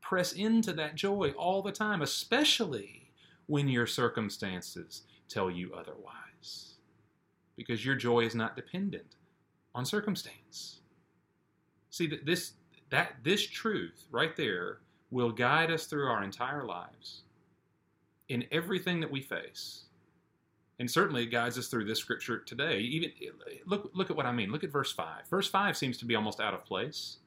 Press 0.00 0.32
into 0.32 0.72
that 0.72 0.94
joy 0.94 1.30
all 1.36 1.62
the 1.62 1.72
time, 1.72 2.02
especially 2.02 3.10
when 3.46 3.68
your 3.68 3.86
circumstances 3.86 5.02
tell 5.28 5.50
you 5.50 5.72
otherwise. 5.74 6.74
Because 7.56 7.84
your 7.84 7.94
joy 7.94 8.20
is 8.20 8.34
not 8.34 8.56
dependent 8.56 9.16
on 9.74 9.84
circumstance. 9.84 10.80
See 11.90 12.06
that 12.08 12.24
this 12.26 12.52
that 12.90 13.16
this 13.22 13.46
truth 13.46 14.04
right 14.10 14.36
there 14.36 14.78
will 15.10 15.30
guide 15.30 15.70
us 15.70 15.86
through 15.86 16.08
our 16.08 16.24
entire 16.24 16.64
lives 16.64 17.22
in 18.28 18.44
everything 18.50 19.00
that 19.00 19.10
we 19.10 19.20
face. 19.20 19.84
And 20.78 20.90
certainly 20.90 21.24
it 21.24 21.30
guides 21.30 21.58
us 21.58 21.68
through 21.68 21.84
this 21.84 21.98
scripture 21.98 22.38
today. 22.38 22.78
Even 22.78 23.10
look 23.66 23.90
look 23.94 24.10
at 24.10 24.16
what 24.16 24.26
I 24.26 24.32
mean. 24.32 24.50
Look 24.50 24.64
at 24.64 24.72
verse 24.72 24.92
5. 24.92 25.26
Verse 25.28 25.48
5 25.48 25.76
seems 25.76 25.98
to 25.98 26.04
be 26.04 26.14
almost 26.14 26.40
out 26.40 26.54
of 26.54 26.64
place. 26.64 27.18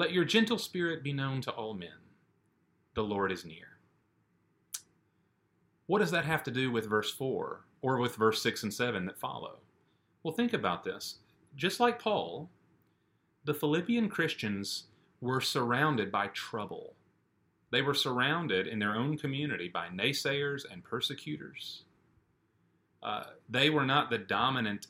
Let 0.00 0.12
your 0.12 0.24
gentle 0.24 0.56
spirit 0.56 1.02
be 1.02 1.12
known 1.12 1.42
to 1.42 1.50
all 1.50 1.74
men. 1.74 1.90
The 2.94 3.02
Lord 3.02 3.30
is 3.30 3.44
near. 3.44 3.76
What 5.88 5.98
does 5.98 6.10
that 6.12 6.24
have 6.24 6.42
to 6.44 6.50
do 6.50 6.72
with 6.72 6.88
verse 6.88 7.12
4 7.12 7.66
or 7.82 7.98
with 7.98 8.16
verse 8.16 8.40
6 8.42 8.62
and 8.62 8.72
7 8.72 9.04
that 9.04 9.20
follow? 9.20 9.58
Well, 10.22 10.32
think 10.32 10.54
about 10.54 10.84
this. 10.84 11.16
Just 11.54 11.80
like 11.80 11.98
Paul, 11.98 12.48
the 13.44 13.52
Philippian 13.52 14.08
Christians 14.08 14.84
were 15.20 15.42
surrounded 15.42 16.10
by 16.10 16.28
trouble. 16.28 16.94
They 17.70 17.82
were 17.82 17.92
surrounded 17.92 18.68
in 18.68 18.78
their 18.78 18.96
own 18.96 19.18
community 19.18 19.68
by 19.68 19.88
naysayers 19.88 20.62
and 20.72 20.82
persecutors. 20.82 21.82
Uh, 23.02 23.24
they 23.50 23.68
were 23.68 23.84
not 23.84 24.08
the 24.08 24.16
dominant 24.16 24.86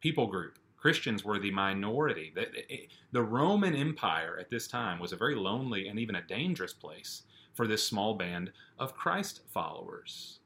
people 0.00 0.26
group. 0.26 0.58
Christians 0.76 1.24
were 1.24 1.38
the 1.38 1.50
minority. 1.50 2.32
The, 2.34 2.48
eh, 2.70 2.86
the 3.12 3.22
Roman 3.22 3.74
Empire 3.74 4.36
at 4.38 4.50
this 4.50 4.68
time 4.68 4.98
was 4.98 5.12
a 5.12 5.16
very 5.16 5.34
lonely 5.34 5.88
and 5.88 5.98
even 5.98 6.16
a 6.16 6.22
dangerous 6.22 6.72
place 6.72 7.22
for 7.54 7.66
this 7.66 7.82
small 7.82 8.14
band 8.14 8.52
of 8.78 8.94
Christ 8.94 9.40
followers. 9.48 10.40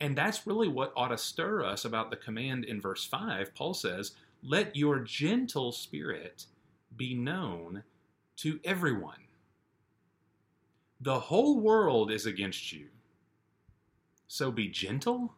And 0.00 0.16
that's 0.16 0.46
really 0.46 0.68
what 0.68 0.92
ought 0.96 1.08
to 1.08 1.18
stir 1.18 1.64
us 1.64 1.84
about 1.84 2.10
the 2.10 2.16
command 2.16 2.64
in 2.64 2.80
verse 2.80 3.04
5. 3.04 3.54
Paul 3.54 3.72
says, 3.72 4.12
Let 4.42 4.76
your 4.76 4.98
gentle 4.98 5.72
spirit 5.72 6.46
be 6.96 7.14
known 7.14 7.84
to 8.36 8.60
everyone. 8.64 9.28
The 11.00 11.18
whole 11.18 11.60
world 11.60 12.10
is 12.10 12.26
against 12.26 12.72
you. 12.72 12.88
So 14.28 14.50
be 14.50 14.68
gentle? 14.68 15.34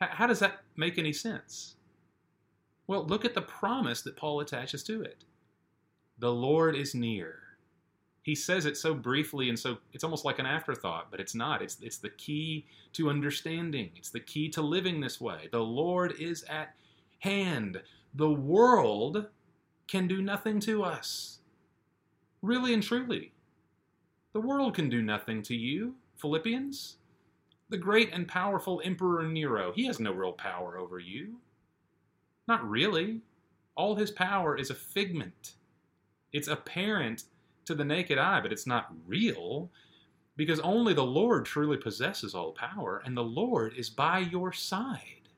How 0.00 0.26
does 0.26 0.38
that 0.38 0.60
make 0.76 0.98
any 0.98 1.12
sense? 1.12 1.74
Well, 2.88 3.06
look 3.06 3.24
at 3.26 3.34
the 3.34 3.42
promise 3.42 4.02
that 4.02 4.16
Paul 4.16 4.40
attaches 4.40 4.82
to 4.84 5.02
it. 5.02 5.24
The 6.18 6.32
Lord 6.32 6.74
is 6.74 6.94
near. 6.94 7.40
He 8.22 8.34
says 8.34 8.66
it 8.66 8.76
so 8.76 8.94
briefly 8.94 9.48
and 9.50 9.58
so 9.58 9.78
it's 9.92 10.04
almost 10.04 10.24
like 10.24 10.38
an 10.38 10.46
afterthought, 10.46 11.10
but 11.10 11.20
it's 11.20 11.34
not. 11.34 11.62
It's 11.62 11.78
it's 11.80 11.98
the 11.98 12.10
key 12.10 12.66
to 12.94 13.10
understanding. 13.10 13.90
It's 13.94 14.10
the 14.10 14.20
key 14.20 14.48
to 14.50 14.62
living 14.62 15.00
this 15.00 15.20
way. 15.20 15.48
The 15.52 15.60
Lord 15.62 16.14
is 16.18 16.42
at 16.44 16.74
hand. 17.20 17.80
The 18.14 18.30
world 18.30 19.26
can 19.86 20.08
do 20.08 20.22
nothing 20.22 20.58
to 20.60 20.82
us. 20.82 21.38
Really 22.42 22.74
and 22.74 22.82
truly. 22.82 23.32
The 24.32 24.40
world 24.40 24.74
can 24.74 24.88
do 24.88 25.02
nothing 25.02 25.42
to 25.44 25.54
you, 25.54 25.94
Philippians. 26.16 26.96
The 27.70 27.78
great 27.78 28.12
and 28.12 28.26
powerful 28.26 28.80
Emperor 28.84 29.24
Nero, 29.24 29.72
he 29.72 29.86
has 29.86 30.00
no 30.00 30.12
real 30.12 30.32
power 30.32 30.78
over 30.78 30.98
you. 30.98 31.36
Not 32.48 32.68
really. 32.68 33.20
All 33.76 33.94
his 33.94 34.10
power 34.10 34.56
is 34.56 34.70
a 34.70 34.74
figment. 34.74 35.54
It's 36.32 36.48
apparent 36.48 37.24
to 37.66 37.74
the 37.74 37.84
naked 37.84 38.18
eye, 38.18 38.40
but 38.40 38.52
it's 38.52 38.66
not 38.66 38.92
real 39.06 39.70
because 40.36 40.60
only 40.60 40.94
the 40.94 41.04
Lord 41.04 41.44
truly 41.44 41.76
possesses 41.76 42.34
all 42.34 42.52
power, 42.52 43.02
and 43.04 43.16
the 43.16 43.24
Lord 43.24 43.74
is 43.76 43.90
by 43.90 44.20
your 44.20 44.52
side. 44.52 45.28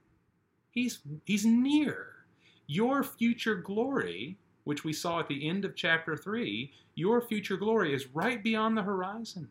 He's, 0.70 1.00
he's 1.24 1.44
near 1.44 2.26
your 2.66 3.02
future 3.02 3.56
glory, 3.56 4.36
which 4.64 4.84
we 4.84 4.92
saw 4.92 5.18
at 5.18 5.26
the 5.26 5.48
end 5.48 5.64
of 5.64 5.74
chapter 5.74 6.16
3, 6.16 6.70
your 6.94 7.22
future 7.22 7.56
glory 7.56 7.94
is 7.94 8.08
right 8.08 8.44
beyond 8.44 8.76
the 8.76 8.82
horizon. 8.82 9.48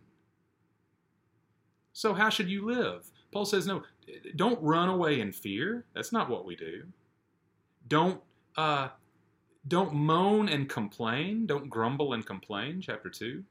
So, 1.94 2.14
how 2.14 2.30
should 2.30 2.50
you 2.50 2.64
live? 2.64 3.10
Paul 3.32 3.46
says, 3.46 3.66
no, 3.66 3.84
don't 4.36 4.62
run 4.62 4.88
away 4.88 5.20
in 5.20 5.32
fear. 5.32 5.86
That's 5.94 6.14
not 6.14 6.30
what 6.30 6.46
we 6.46 6.56
do. 6.56 6.84
Don't, 7.90 8.22
uh, 8.56 8.90
don't 9.68 9.94
moan 9.94 10.48
and 10.48 10.70
complain. 10.70 11.46
Don't 11.46 11.70
grumble 11.70 12.14
and 12.14 12.26
complain, 12.26 12.82
chapter 12.82 13.10
2. 13.10 13.44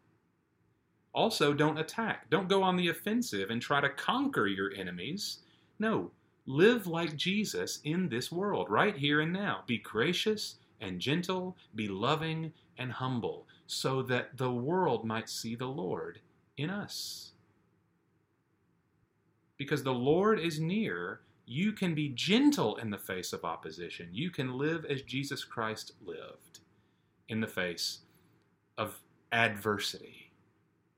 Also, 1.12 1.52
don't 1.52 1.78
attack. 1.78 2.30
Don't 2.30 2.48
go 2.48 2.62
on 2.62 2.76
the 2.76 2.88
offensive 2.88 3.50
and 3.50 3.60
try 3.60 3.80
to 3.80 3.88
conquer 3.90 4.46
your 4.46 4.72
enemies. 4.74 5.40
No, 5.78 6.12
Live 6.50 6.86
like 6.86 7.14
Jesus 7.14 7.78
in 7.84 8.08
this 8.08 8.32
world, 8.32 8.70
right 8.70 8.96
here 8.96 9.20
and 9.20 9.30
now. 9.30 9.64
Be 9.66 9.76
gracious 9.76 10.54
and 10.80 10.98
gentle, 10.98 11.58
be 11.74 11.88
loving 11.88 12.54
and 12.78 12.90
humble, 12.90 13.46
so 13.66 14.00
that 14.04 14.34
the 14.38 14.50
world 14.50 15.04
might 15.04 15.28
see 15.28 15.54
the 15.54 15.66
Lord 15.66 16.20
in 16.56 16.70
us. 16.70 17.32
Because 19.58 19.82
the 19.82 19.92
Lord 19.92 20.40
is 20.40 20.58
near, 20.58 21.20
you 21.48 21.72
can 21.72 21.94
be 21.94 22.10
gentle 22.10 22.76
in 22.76 22.90
the 22.90 22.98
face 22.98 23.32
of 23.32 23.42
opposition. 23.42 24.10
You 24.12 24.30
can 24.30 24.58
live 24.58 24.84
as 24.84 25.00
Jesus 25.00 25.44
Christ 25.44 25.92
lived 26.04 26.60
in 27.30 27.40
the 27.40 27.46
face 27.46 28.00
of 28.76 29.00
adversity. 29.32 30.30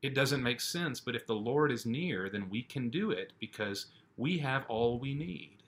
It 0.01 0.13
doesn't 0.13 0.43
make 0.43 0.59
sense, 0.59 0.99
but 0.99 1.15
if 1.15 1.25
the 1.25 1.33
Lord 1.33 1.71
is 1.71 1.85
near, 1.85 2.29
then 2.29 2.49
we 2.49 2.63
can 2.63 2.89
do 2.89 3.11
it 3.11 3.31
because 3.39 3.85
we 4.17 4.39
have 4.39 4.65
all 4.67 4.99
we 4.99 5.13
need 5.13 5.63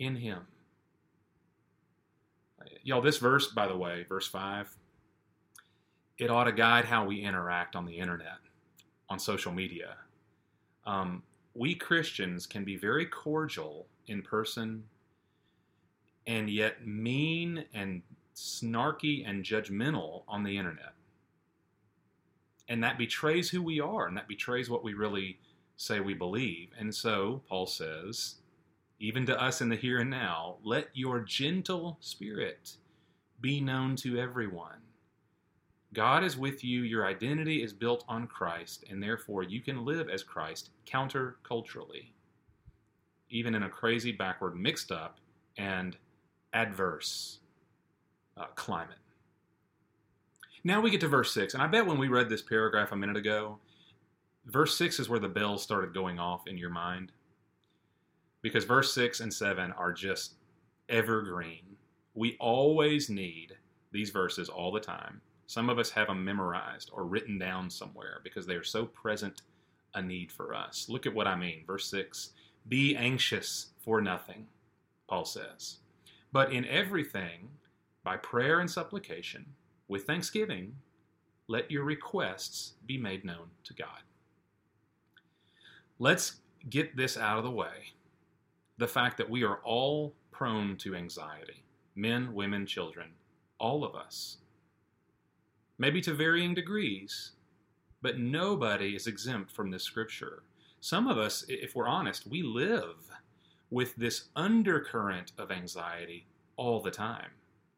in 0.00 0.16
Him. 0.16 0.40
Y'all, 2.82 3.02
this 3.02 3.18
verse, 3.18 3.48
by 3.48 3.68
the 3.68 3.76
way, 3.76 4.04
verse 4.08 4.26
5, 4.26 4.76
it 6.18 6.30
ought 6.30 6.44
to 6.44 6.52
guide 6.52 6.84
how 6.84 7.04
we 7.04 7.20
interact 7.20 7.76
on 7.76 7.86
the 7.86 7.96
internet, 7.96 8.38
on 9.08 9.20
social 9.20 9.52
media. 9.52 9.94
Um, 10.84 11.22
we 11.54 11.76
Christians 11.76 12.44
can 12.44 12.64
be 12.64 12.76
very 12.76 13.06
cordial 13.06 13.86
in 14.06 14.22
person 14.22 14.84
and 16.26 16.50
yet 16.50 16.86
mean 16.86 17.64
and 17.72 18.02
snarky 18.34 19.28
and 19.28 19.44
judgmental 19.44 20.22
on 20.28 20.42
the 20.42 20.56
internet. 20.56 20.92
And 22.68 22.82
that 22.82 22.98
betrays 22.98 23.50
who 23.50 23.62
we 23.62 23.80
are 23.80 24.06
and 24.06 24.16
that 24.16 24.28
betrays 24.28 24.68
what 24.68 24.82
we 24.82 24.94
really 24.94 25.38
say 25.76 26.00
we 26.00 26.14
believe. 26.14 26.70
And 26.78 26.94
so, 26.94 27.42
Paul 27.48 27.66
says, 27.66 28.36
even 28.98 29.26
to 29.26 29.40
us 29.40 29.60
in 29.60 29.68
the 29.68 29.76
here 29.76 30.00
and 30.00 30.10
now, 30.10 30.56
let 30.64 30.88
your 30.94 31.20
gentle 31.20 31.98
spirit 32.00 32.76
be 33.40 33.60
known 33.60 33.94
to 33.96 34.18
everyone. 34.18 34.80
God 35.92 36.24
is 36.24 36.36
with 36.36 36.64
you, 36.64 36.82
your 36.82 37.06
identity 37.06 37.62
is 37.62 37.72
built 37.72 38.04
on 38.08 38.26
Christ, 38.26 38.84
and 38.90 39.02
therefore 39.02 39.42
you 39.42 39.60
can 39.60 39.84
live 39.84 40.08
as 40.08 40.22
Christ 40.22 40.70
counterculturally. 40.86 42.10
Even 43.30 43.54
in 43.54 43.62
a 43.62 43.68
crazy, 43.68 44.12
backward, 44.12 44.56
mixed 44.56 44.92
up, 44.92 45.18
and 45.58 45.96
adverse 46.52 47.40
uh, 48.36 48.46
climate. 48.54 48.98
Now 50.64 50.80
we 50.80 50.90
get 50.90 51.00
to 51.02 51.08
verse 51.08 51.32
6, 51.32 51.54
and 51.54 51.62
I 51.62 51.66
bet 51.68 51.86
when 51.86 51.98
we 51.98 52.08
read 52.08 52.28
this 52.28 52.42
paragraph 52.42 52.92
a 52.92 52.96
minute 52.96 53.16
ago, 53.16 53.58
verse 54.46 54.76
6 54.76 55.00
is 55.00 55.08
where 55.08 55.20
the 55.20 55.28
bells 55.28 55.62
started 55.62 55.94
going 55.94 56.18
off 56.18 56.48
in 56.48 56.58
your 56.58 56.70
mind. 56.70 57.12
Because 58.42 58.64
verse 58.64 58.92
6 58.92 59.20
and 59.20 59.32
7 59.32 59.72
are 59.72 59.92
just 59.92 60.34
evergreen. 60.88 61.76
We 62.14 62.36
always 62.40 63.08
need 63.08 63.56
these 63.92 64.10
verses 64.10 64.48
all 64.48 64.72
the 64.72 64.80
time. 64.80 65.20
Some 65.46 65.70
of 65.70 65.78
us 65.78 65.90
have 65.90 66.08
them 66.08 66.24
memorized 66.24 66.90
or 66.92 67.04
written 67.04 67.38
down 67.38 67.70
somewhere 67.70 68.20
because 68.24 68.46
they 68.46 68.54
are 68.54 68.64
so 68.64 68.86
present 68.86 69.42
a 69.94 70.02
need 70.02 70.32
for 70.32 70.54
us. 70.54 70.86
Look 70.88 71.06
at 71.06 71.14
what 71.14 71.26
I 71.26 71.36
mean. 71.36 71.62
Verse 71.66 71.88
6 71.90 72.30
Be 72.68 72.96
anxious 72.96 73.68
for 73.84 74.00
nothing, 74.00 74.46
Paul 75.08 75.24
says, 75.24 75.78
but 76.32 76.52
in 76.52 76.64
everything, 76.66 77.48
by 78.02 78.16
prayer 78.16 78.60
and 78.60 78.70
supplication, 78.70 79.46
with 79.88 80.04
thanksgiving, 80.04 80.74
let 81.48 81.70
your 81.70 81.84
requests 81.84 82.72
be 82.86 82.98
made 82.98 83.24
known 83.24 83.50
to 83.64 83.74
God. 83.74 84.02
Let's 85.98 86.40
get 86.68 86.96
this 86.96 87.16
out 87.16 87.38
of 87.38 87.44
the 87.44 87.50
way 87.50 87.92
the 88.78 88.88
fact 88.88 89.16
that 89.16 89.30
we 89.30 89.42
are 89.42 89.60
all 89.64 90.14
prone 90.30 90.76
to 90.76 90.94
anxiety 90.94 91.62
men, 91.94 92.34
women, 92.34 92.66
children, 92.66 93.08
all 93.58 93.82
of 93.82 93.94
us. 93.94 94.36
Maybe 95.78 96.02
to 96.02 96.12
varying 96.12 96.52
degrees, 96.52 97.32
but 98.02 98.18
nobody 98.18 98.94
is 98.94 99.06
exempt 99.06 99.50
from 99.50 99.70
this 99.70 99.82
scripture. 99.82 100.42
Some 100.86 101.08
of 101.08 101.18
us, 101.18 101.44
if 101.48 101.74
we're 101.74 101.88
honest, 101.88 102.28
we 102.28 102.44
live 102.44 103.10
with 103.70 103.96
this 103.96 104.28
undercurrent 104.36 105.32
of 105.36 105.50
anxiety 105.50 106.28
all 106.56 106.80
the 106.80 106.92
time. 106.92 107.30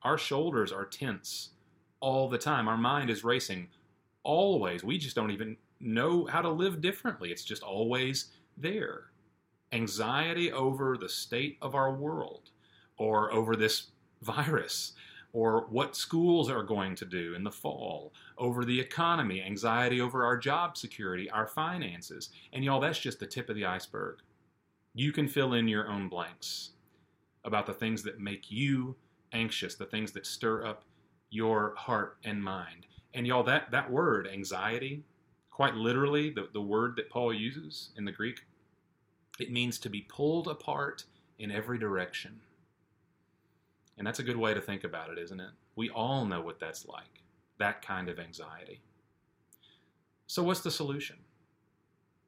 Our 0.02 0.18
shoulders 0.18 0.72
are 0.72 0.84
tense 0.84 1.52
all 2.00 2.28
the 2.28 2.36
time. 2.36 2.68
Our 2.68 2.76
mind 2.76 3.08
is 3.08 3.24
racing 3.24 3.68
always. 4.24 4.84
We 4.84 4.98
just 4.98 5.16
don't 5.16 5.30
even 5.30 5.56
know 5.80 6.26
how 6.26 6.42
to 6.42 6.50
live 6.50 6.82
differently. 6.82 7.30
It's 7.30 7.44
just 7.44 7.62
always 7.62 8.26
there. 8.58 9.04
Anxiety 9.72 10.52
over 10.52 10.98
the 10.98 11.08
state 11.08 11.56
of 11.62 11.74
our 11.74 11.94
world 11.94 12.50
or 12.98 13.32
over 13.32 13.56
this 13.56 13.86
virus 14.20 14.92
or 15.32 15.66
what 15.68 15.94
schools 15.94 16.50
are 16.50 16.62
going 16.62 16.94
to 16.94 17.04
do 17.04 17.34
in 17.34 17.44
the 17.44 17.50
fall, 17.50 18.12
over 18.38 18.64
the 18.64 18.80
economy, 18.80 19.42
anxiety 19.42 20.00
over 20.00 20.24
our 20.24 20.36
job 20.36 20.76
security, 20.76 21.30
our 21.30 21.46
finances. 21.46 22.30
And 22.52 22.64
y'all, 22.64 22.80
that's 22.80 22.98
just 22.98 23.20
the 23.20 23.26
tip 23.26 23.48
of 23.48 23.56
the 23.56 23.66
iceberg. 23.66 24.18
You 24.94 25.12
can 25.12 25.28
fill 25.28 25.54
in 25.54 25.68
your 25.68 25.88
own 25.88 26.08
blanks 26.08 26.70
about 27.44 27.66
the 27.66 27.74
things 27.74 28.02
that 28.02 28.20
make 28.20 28.50
you 28.50 28.96
anxious, 29.32 29.74
the 29.74 29.86
things 29.86 30.12
that 30.12 30.26
stir 30.26 30.66
up 30.66 30.84
your 31.30 31.74
heart 31.76 32.16
and 32.24 32.42
mind. 32.42 32.86
And 33.14 33.26
y'all, 33.26 33.42
that, 33.44 33.70
that 33.70 33.90
word, 33.90 34.26
anxiety, 34.26 35.04
quite 35.50 35.74
literally, 35.74 36.30
the, 36.30 36.48
the 36.52 36.62
word 36.62 36.96
that 36.96 37.10
Paul 37.10 37.34
uses 37.34 37.90
in 37.96 38.04
the 38.04 38.12
Greek, 38.12 38.40
it 39.38 39.52
means 39.52 39.78
to 39.78 39.90
be 39.90 40.02
pulled 40.02 40.48
apart 40.48 41.04
in 41.38 41.50
every 41.50 41.78
direction. 41.78 42.40
And 43.98 44.06
that's 44.06 44.20
a 44.20 44.24
good 44.24 44.36
way 44.36 44.54
to 44.54 44.60
think 44.60 44.84
about 44.84 45.10
it, 45.10 45.18
isn't 45.18 45.40
it? 45.40 45.50
We 45.76 45.90
all 45.90 46.24
know 46.24 46.40
what 46.40 46.60
that's 46.60 46.86
like, 46.86 47.22
that 47.58 47.84
kind 47.84 48.08
of 48.08 48.18
anxiety. 48.18 48.80
So, 50.28 50.42
what's 50.42 50.60
the 50.60 50.70
solution? 50.70 51.16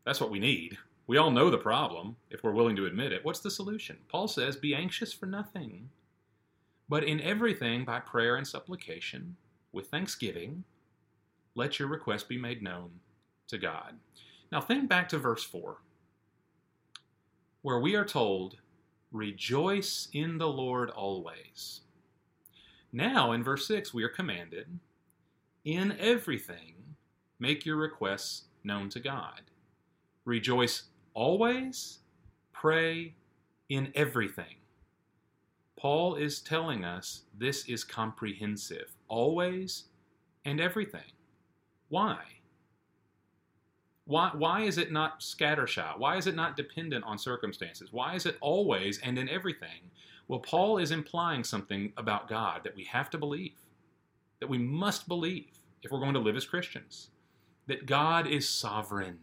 That's 0.04 0.20
what 0.20 0.30
we 0.30 0.40
need. 0.40 0.78
We 1.06 1.16
all 1.16 1.30
know 1.30 1.50
the 1.50 1.58
problem 1.58 2.16
if 2.30 2.42
we're 2.42 2.52
willing 2.52 2.76
to 2.76 2.86
admit 2.86 3.12
it. 3.12 3.24
What's 3.24 3.40
the 3.40 3.50
solution? 3.50 3.98
Paul 4.08 4.26
says, 4.26 4.56
Be 4.56 4.74
anxious 4.74 5.12
for 5.12 5.26
nothing, 5.26 5.90
but 6.88 7.04
in 7.04 7.20
everything 7.20 7.84
by 7.84 8.00
prayer 8.00 8.36
and 8.36 8.46
supplication, 8.46 9.36
with 9.72 9.88
thanksgiving, 9.88 10.64
let 11.54 11.78
your 11.78 11.88
request 11.88 12.28
be 12.28 12.38
made 12.38 12.62
known 12.62 12.90
to 13.48 13.58
God. 13.58 13.94
Now, 14.50 14.60
think 14.60 14.88
back 14.88 15.08
to 15.10 15.18
verse 15.18 15.44
4, 15.44 15.76
where 17.62 17.78
we 17.78 17.94
are 17.94 18.04
told 18.04 18.56
Rejoice 19.12 20.08
in 20.12 20.38
the 20.38 20.48
Lord 20.48 20.90
always. 20.90 21.80
Now, 22.92 23.32
in 23.32 23.42
verse 23.42 23.66
6, 23.66 23.92
we 23.92 24.04
are 24.04 24.08
commanded, 24.08 24.78
In 25.64 25.96
everything, 25.98 26.74
make 27.38 27.66
your 27.66 27.76
requests 27.76 28.44
known 28.62 28.88
to 28.90 29.00
God. 29.00 29.42
Rejoice 30.24 30.84
always, 31.14 31.98
pray 32.52 33.14
in 33.68 33.92
everything. 33.94 34.56
Paul 35.76 36.16
is 36.16 36.40
telling 36.40 36.84
us 36.84 37.22
this 37.36 37.64
is 37.66 37.84
comprehensive, 37.84 38.92
always 39.08 39.84
and 40.44 40.60
everything. 40.60 41.12
Why? 41.88 42.18
Why, 44.10 44.32
why 44.34 44.62
is 44.62 44.76
it 44.76 44.90
not 44.90 45.20
scattershot? 45.20 46.00
Why 46.00 46.16
is 46.16 46.26
it 46.26 46.34
not 46.34 46.56
dependent 46.56 47.04
on 47.04 47.16
circumstances? 47.16 47.92
Why 47.92 48.16
is 48.16 48.26
it 48.26 48.38
always 48.40 48.98
and 48.98 49.16
in 49.16 49.28
everything? 49.28 49.88
Well, 50.26 50.40
Paul 50.40 50.78
is 50.78 50.90
implying 50.90 51.44
something 51.44 51.92
about 51.96 52.28
God 52.28 52.62
that 52.64 52.74
we 52.74 52.82
have 52.86 53.08
to 53.10 53.18
believe, 53.18 53.54
that 54.40 54.48
we 54.48 54.58
must 54.58 55.06
believe 55.06 55.60
if 55.84 55.92
we're 55.92 56.00
going 56.00 56.14
to 56.14 56.18
live 56.18 56.34
as 56.34 56.44
Christians, 56.44 57.10
that 57.68 57.86
God 57.86 58.26
is 58.26 58.48
sovereign. 58.48 59.18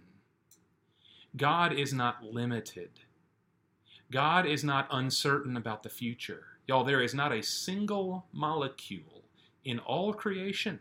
God 1.36 1.73
is 1.73 1.91
not 1.91 2.23
limited. 2.23 2.91
God 4.10 4.45
is 4.45 4.63
not 4.63 4.88
uncertain 4.89 5.58
about 5.58 5.84
the 5.84 5.89
future. 5.89 6.45
Y'all, 6.65 6.86
there 6.86 7.04
is 7.04 7.13
not 7.13 7.34
a 7.34 7.43
single 7.43 8.28
molecule 8.32 9.26
in 9.65 9.80
all 9.80 10.13
creation 10.13 10.80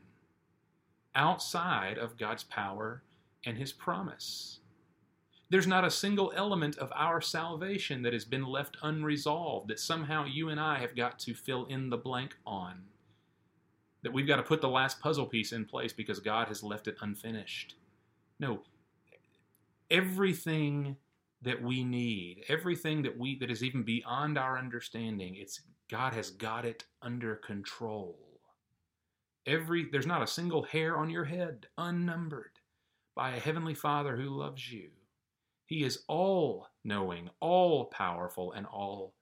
outside 1.16 1.98
of 1.98 2.16
God's 2.16 2.44
power 2.44 3.02
and 3.46 3.56
his 3.56 3.72
promise. 3.72 4.60
There's 5.48 5.66
not 5.66 5.84
a 5.84 5.90
single 5.90 6.32
element 6.34 6.76
of 6.78 6.92
our 6.94 7.20
salvation 7.20 8.02
that 8.02 8.12
has 8.12 8.24
been 8.24 8.44
left 8.44 8.76
unresolved, 8.82 9.68
that 9.68 9.78
somehow 9.78 10.24
you 10.24 10.48
and 10.48 10.58
I 10.58 10.80
have 10.80 10.96
got 10.96 11.20
to 11.20 11.34
fill 11.34 11.66
in 11.66 11.88
the 11.88 11.96
blank 11.96 12.34
on. 12.44 12.82
That 14.02 14.12
we've 14.12 14.26
got 14.26 14.36
to 14.36 14.42
put 14.42 14.60
the 14.60 14.68
last 14.68 15.00
puzzle 15.00 15.26
piece 15.26 15.52
in 15.52 15.64
place 15.64 15.92
because 15.92 16.18
God 16.18 16.48
has 16.48 16.64
left 16.64 16.88
it 16.88 16.96
unfinished. 17.00 17.76
No, 18.40 18.62
everything 19.90 20.96
that 21.42 21.62
we 21.62 21.84
need, 21.84 22.44
everything 22.48 23.02
that 23.02 23.16
we 23.16 23.38
that 23.38 23.50
is 23.50 23.62
even 23.62 23.84
beyond 23.84 24.36
our 24.36 24.58
understanding, 24.58 25.36
it's 25.36 25.60
God 25.88 26.12
has 26.12 26.30
got 26.30 26.64
it 26.64 26.84
under 27.02 27.36
control. 27.36 28.18
Every 29.46 29.88
there's 29.90 30.06
not 30.06 30.22
a 30.22 30.26
single 30.26 30.64
hair 30.64 30.96
on 30.96 31.08
your 31.08 31.24
head 31.24 31.66
unnumbered 31.78 32.55
by 33.16 33.34
a 33.34 33.40
heavenly 33.40 33.74
Father 33.74 34.14
who 34.14 34.28
loves 34.28 34.70
you. 34.70 34.90
He 35.64 35.82
is 35.82 36.04
all 36.06 36.68
knowing, 36.84 37.30
all 37.40 37.86
powerful, 37.86 38.52
and 38.52 38.66
all 38.66 39.14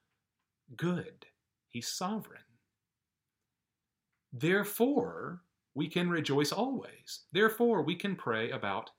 good. 0.76 1.24
He's 1.70 1.88
sovereign. 1.88 2.42
Therefore, 4.32 5.42
we 5.74 5.88
can 5.88 6.10
rejoice 6.10 6.52
always. 6.52 7.20
Therefore, 7.32 7.82
we 7.82 7.94
can 7.94 8.16
pray 8.16 8.50
about 8.50 8.90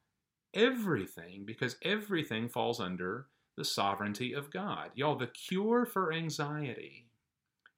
everything 0.53 1.43
because 1.45 1.75
everything 1.84 2.47
falls 2.47 2.79
under 2.79 3.27
the 3.58 3.65
sovereignty 3.65 4.34
of 4.34 4.51
God. 4.51 4.91
Y'all, 4.95 5.17
the 5.17 5.27
cure 5.27 5.86
for 5.86 6.13
anxiety 6.13 7.10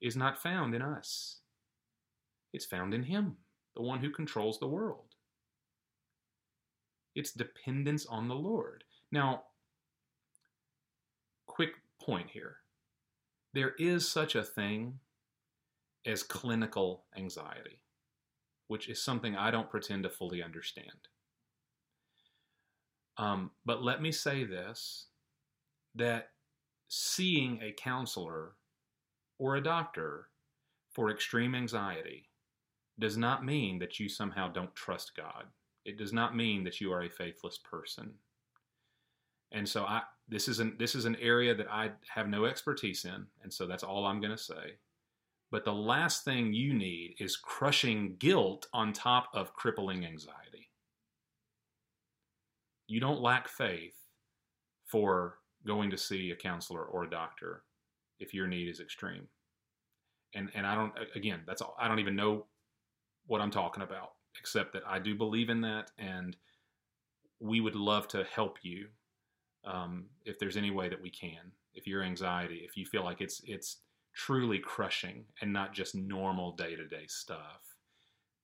is 0.00 0.16
not 0.16 0.40
found 0.40 0.74
in 0.74 0.82
us, 0.82 1.40
it's 2.52 2.64
found 2.66 2.94
in 2.94 3.02
Him, 3.02 3.36
the 3.74 3.82
one 3.82 3.98
who 3.98 4.10
controls 4.10 4.58
the 4.58 4.68
world 4.68 5.07
it's 7.14 7.32
dependence 7.32 8.06
on 8.06 8.28
the 8.28 8.34
Lord. 8.34 8.84
Now, 9.10 9.44
quick 11.46 11.70
point 12.00 12.30
here 12.30 12.58
there 13.54 13.74
is 13.78 14.08
such 14.08 14.34
a 14.34 14.44
thing 14.44 15.00
as 16.06 16.22
clinical 16.22 17.04
anxiety, 17.16 17.80
which 18.68 18.88
is 18.88 19.02
something 19.02 19.36
I 19.36 19.50
don't 19.50 19.70
pretend 19.70 20.04
to 20.04 20.10
fully 20.10 20.42
understand. 20.42 21.08
Um, 23.16 23.50
but 23.64 23.82
let 23.82 24.00
me 24.00 24.12
say 24.12 24.44
this 24.44 25.06
that 25.94 26.28
seeing 26.88 27.60
a 27.62 27.72
counselor 27.72 28.52
or 29.38 29.56
a 29.56 29.62
doctor 29.62 30.28
for 30.92 31.10
extreme 31.10 31.54
anxiety 31.54 32.28
does 32.98 33.16
not 33.16 33.44
mean 33.44 33.78
that 33.78 33.98
you 33.98 34.08
somehow 34.08 34.48
don't 34.48 34.74
trust 34.74 35.16
God 35.16 35.46
it 35.84 35.98
does 35.98 36.12
not 36.12 36.36
mean 36.36 36.64
that 36.64 36.80
you 36.80 36.92
are 36.92 37.02
a 37.02 37.10
faithless 37.10 37.58
person. 37.58 38.12
And 39.52 39.68
so 39.68 39.84
I 39.84 40.02
this 40.28 40.48
is 40.48 40.60
an 40.60 40.76
this 40.78 40.94
is 40.94 41.06
an 41.06 41.16
area 41.16 41.54
that 41.54 41.70
I 41.70 41.92
have 42.14 42.28
no 42.28 42.44
expertise 42.44 43.04
in, 43.04 43.26
and 43.42 43.52
so 43.52 43.66
that's 43.66 43.82
all 43.82 44.06
I'm 44.06 44.20
going 44.20 44.36
to 44.36 44.42
say. 44.42 44.76
But 45.50 45.64
the 45.64 45.72
last 45.72 46.24
thing 46.24 46.52
you 46.52 46.74
need 46.74 47.14
is 47.18 47.36
crushing 47.36 48.16
guilt 48.18 48.66
on 48.74 48.92
top 48.92 49.30
of 49.32 49.54
crippling 49.54 50.04
anxiety. 50.04 50.68
You 52.86 53.00
don't 53.00 53.22
lack 53.22 53.48
faith 53.48 53.96
for 54.84 55.38
going 55.66 55.90
to 55.90 55.98
see 55.98 56.30
a 56.30 56.36
counselor 56.36 56.84
or 56.84 57.04
a 57.04 57.10
doctor 57.10 57.62
if 58.20 58.34
your 58.34 58.46
need 58.46 58.68
is 58.68 58.80
extreme. 58.80 59.26
And 60.34 60.50
and 60.54 60.66
I 60.66 60.74
don't 60.74 60.92
again, 61.14 61.40
that's 61.46 61.62
all. 61.62 61.74
I 61.80 61.88
don't 61.88 62.00
even 62.00 62.16
know 62.16 62.44
what 63.26 63.40
I'm 63.40 63.50
talking 63.50 63.82
about 63.82 64.10
except 64.38 64.72
that 64.72 64.82
I 64.86 64.98
do 64.98 65.14
believe 65.14 65.48
in 65.48 65.60
that 65.62 65.90
and 65.98 66.36
we 67.40 67.60
would 67.60 67.74
love 67.74 68.08
to 68.08 68.24
help 68.24 68.58
you 68.62 68.88
um, 69.64 70.06
if 70.24 70.38
there's 70.38 70.56
any 70.56 70.70
way 70.70 70.88
that 70.88 71.00
we 71.00 71.10
can. 71.10 71.52
If 71.74 71.86
your 71.86 72.02
anxiety, 72.02 72.62
if 72.68 72.76
you 72.76 72.84
feel 72.84 73.04
like 73.04 73.20
it's 73.20 73.40
it's 73.44 73.78
truly 74.14 74.58
crushing 74.58 75.24
and 75.40 75.52
not 75.52 75.72
just 75.72 75.94
normal 75.94 76.52
day 76.52 76.74
to 76.74 76.86
day 76.86 77.04
stuff, 77.06 77.76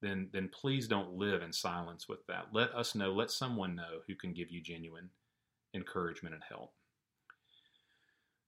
then 0.00 0.28
then 0.32 0.48
please 0.48 0.86
don't 0.86 1.14
live 1.14 1.42
in 1.42 1.52
silence 1.52 2.08
with 2.08 2.24
that. 2.28 2.46
Let 2.52 2.72
us 2.74 2.94
know. 2.94 3.12
Let 3.12 3.30
someone 3.30 3.74
know 3.74 4.00
who 4.06 4.14
can 4.14 4.32
give 4.32 4.50
you 4.50 4.60
genuine 4.60 5.10
encouragement 5.74 6.34
and 6.34 6.44
help. 6.48 6.72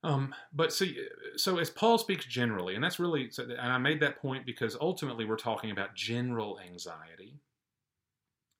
Um, 0.06 0.32
but 0.52 0.72
see, 0.72 1.04
so 1.36 1.58
as 1.58 1.68
Paul 1.68 1.98
speaks 1.98 2.24
generally, 2.26 2.76
and 2.76 2.84
that's 2.84 3.00
really, 3.00 3.28
so, 3.30 3.42
and 3.42 3.72
I 3.72 3.78
made 3.78 3.98
that 4.00 4.20
point 4.22 4.46
because 4.46 4.76
ultimately 4.80 5.24
we're 5.24 5.36
talking 5.36 5.72
about 5.72 5.96
general 5.96 6.60
anxiety, 6.60 7.40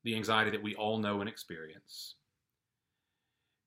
the 0.03 0.17
anxiety 0.17 0.51
that 0.51 0.63
we 0.63 0.75
all 0.75 0.99
know 0.99 1.21
and 1.21 1.29
experience. 1.29 2.17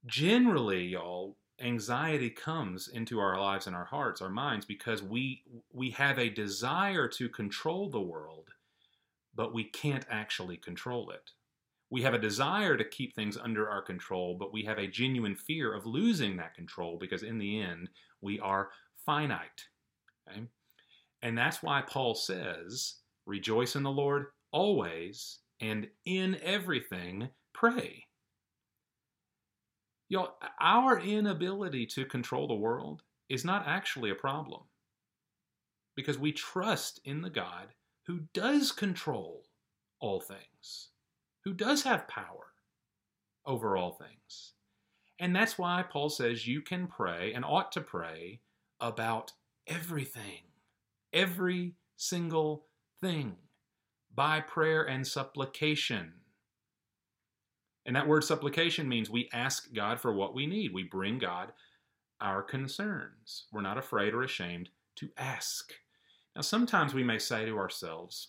Generally, 0.05 0.87
y'all, 0.87 1.37
anxiety 1.61 2.29
comes 2.29 2.89
into 2.89 3.17
our 3.17 3.39
lives 3.39 3.65
and 3.65 3.75
our 3.75 3.85
hearts, 3.85 4.21
our 4.21 4.29
minds, 4.29 4.65
because 4.65 5.01
we 5.01 5.43
we 5.71 5.91
have 5.91 6.19
a 6.19 6.29
desire 6.29 7.07
to 7.07 7.29
control 7.29 7.89
the 7.89 8.01
world, 8.01 8.49
but 9.33 9.53
we 9.53 9.63
can't 9.63 10.05
actually 10.09 10.57
control 10.57 11.11
it 11.11 11.31
we 11.91 12.01
have 12.03 12.13
a 12.13 12.19
desire 12.19 12.77
to 12.77 12.83
keep 12.83 13.15
things 13.15 13.37
under 13.37 13.69
our 13.69 13.81
control, 13.81 14.35
but 14.39 14.53
we 14.53 14.63
have 14.63 14.77
a 14.77 14.87
genuine 14.87 15.35
fear 15.35 15.73
of 15.73 15.85
losing 15.85 16.37
that 16.37 16.53
control 16.53 16.97
because 16.99 17.23
in 17.23 17.37
the 17.37 17.61
end, 17.61 17.89
we 18.21 18.39
are 18.39 18.69
finite. 19.05 19.65
Okay? 20.29 20.43
And 21.21 21.37
that's 21.37 21.63
why 21.63 21.81
Paul 21.81 22.13
says, 22.15 22.95
Rejoice 23.25 23.75
in 23.75 23.83
the 23.83 23.91
Lord 23.91 24.27
always, 24.51 25.39
and 25.59 25.87
in 26.05 26.37
everything 26.43 27.29
pray. 27.53 28.05
Y'all, 30.07 30.35
our 30.59 30.99
inability 30.99 31.85
to 31.85 32.05
control 32.05 32.47
the 32.47 32.55
world 32.55 33.03
is 33.29 33.45
not 33.45 33.67
actually 33.67 34.09
a 34.09 34.15
problem 34.15 34.63
because 35.95 36.17
we 36.17 36.31
trust 36.31 36.99
in 37.05 37.21
the 37.21 37.29
God 37.29 37.67
who 38.07 38.21
does 38.33 38.71
control 38.71 39.43
all 39.99 40.19
things 40.19 40.88
who 41.49 41.55
does 41.55 41.81
have 41.81 42.07
power 42.07 42.53
over 43.43 43.75
all 43.75 43.91
things. 43.91 44.53
And 45.17 45.35
that's 45.35 45.57
why 45.57 45.81
Paul 45.81 46.09
says 46.09 46.45
you 46.45 46.61
can 46.61 46.85
pray 46.85 47.33
and 47.33 47.43
ought 47.43 47.71
to 47.71 47.81
pray 47.81 48.41
about 48.79 49.31
everything, 49.65 50.43
every 51.11 51.73
single 51.97 52.67
thing, 53.01 53.35
by 54.13 54.41
prayer 54.41 54.83
and 54.83 55.07
supplication. 55.07 56.13
And 57.83 57.95
that 57.95 58.07
word 58.07 58.23
supplication 58.23 58.87
means 58.87 59.09
we 59.09 59.27
ask 59.33 59.73
God 59.73 59.99
for 59.99 60.13
what 60.13 60.35
we 60.35 60.45
need. 60.45 60.71
We 60.71 60.83
bring 60.83 61.17
God 61.17 61.51
our 62.21 62.43
concerns. 62.43 63.45
We're 63.51 63.61
not 63.61 63.79
afraid 63.79 64.13
or 64.13 64.21
ashamed 64.21 64.69
to 64.97 65.09
ask. 65.17 65.73
Now, 66.35 66.43
sometimes 66.43 66.93
we 66.93 67.03
may 67.03 67.17
say 67.17 67.45
to 67.45 67.57
ourselves, 67.57 68.27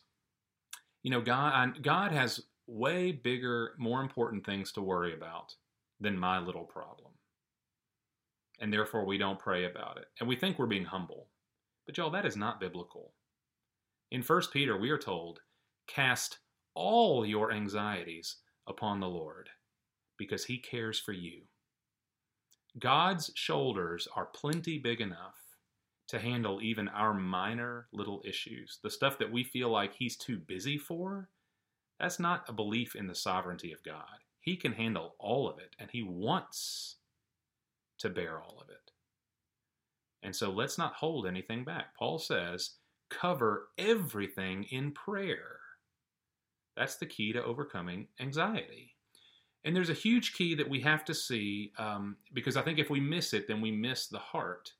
you 1.02 1.10
know, 1.10 1.20
God, 1.20 1.82
God 1.82 2.12
has 2.12 2.40
way 2.70 3.12
bigger, 3.12 3.72
more 3.78 4.00
important 4.00 4.46
things 4.46 4.72
to 4.72 4.80
worry 4.80 5.14
about 5.14 5.54
than 6.00 6.16
my 6.16 6.38
little 6.38 6.64
problem. 6.64 7.12
And 8.60 8.72
therefore, 8.72 9.04
we 9.04 9.18
don't 9.18 9.38
pray 9.38 9.64
about 9.64 9.96
it. 9.96 10.06
And 10.20 10.28
we 10.28 10.36
think 10.36 10.58
we're 10.58 10.66
being 10.66 10.84
humble. 10.84 11.28
But, 11.86 11.96
y'all, 11.98 12.10
that 12.10 12.26
is 12.26 12.36
not 12.36 12.60
biblical. 12.60 13.12
In 14.10 14.22
1 14.22 14.42
Peter, 14.52 14.78
we 14.78 14.90
are 14.90 14.98
told, 14.98 15.40
Cast 15.86 16.38
all 16.74 17.26
your 17.26 17.52
anxieties 17.52 18.36
upon 18.68 19.00
the 19.00 19.08
Lord, 19.08 19.48
because 20.16 20.44
he 20.44 20.58
cares 20.58 21.00
for 21.00 21.12
you. 21.12 21.42
God's 22.78 23.32
shoulders 23.34 24.06
are 24.14 24.26
plenty 24.26 24.78
big 24.78 25.00
enough 25.00 25.34
to 26.08 26.20
handle 26.20 26.60
even 26.62 26.88
our 26.88 27.14
minor 27.14 27.88
little 27.92 28.22
issues, 28.24 28.78
the 28.82 28.90
stuff 28.90 29.18
that 29.18 29.32
we 29.32 29.42
feel 29.42 29.70
like 29.70 29.94
he's 29.94 30.16
too 30.16 30.38
busy 30.38 30.78
for 30.78 31.28
that's 32.00 32.18
not 32.18 32.48
a 32.48 32.52
belief 32.52 32.96
in 32.96 33.06
the 33.06 33.14
sovereignty 33.14 33.72
of 33.72 33.82
God. 33.84 34.04
He 34.40 34.56
can 34.56 34.72
handle 34.72 35.14
all 35.18 35.48
of 35.48 35.58
it, 35.58 35.76
and 35.78 35.90
He 35.92 36.02
wants 36.02 36.96
to 37.98 38.08
bear 38.08 38.40
all 38.40 38.58
of 38.60 38.70
it. 38.70 38.90
And 40.22 40.34
so 40.34 40.50
let's 40.50 40.78
not 40.78 40.94
hold 40.94 41.26
anything 41.26 41.64
back. 41.64 41.94
Paul 41.98 42.18
says, 42.18 42.72
cover 43.10 43.68
everything 43.78 44.64
in 44.70 44.92
prayer. 44.92 45.58
That's 46.76 46.96
the 46.96 47.06
key 47.06 47.32
to 47.32 47.44
overcoming 47.44 48.08
anxiety. 48.20 48.94
And 49.64 49.76
there's 49.76 49.90
a 49.90 49.94
huge 49.94 50.32
key 50.32 50.54
that 50.54 50.68
we 50.68 50.80
have 50.80 51.04
to 51.06 51.14
see 51.14 51.72
um, 51.78 52.16
because 52.32 52.56
I 52.56 52.62
think 52.62 52.78
if 52.78 52.88
we 52.88 53.00
miss 53.00 53.34
it, 53.34 53.46
then 53.46 53.60
we 53.60 53.70
miss 53.70 54.06
the 54.06 54.18
heart 54.18 54.72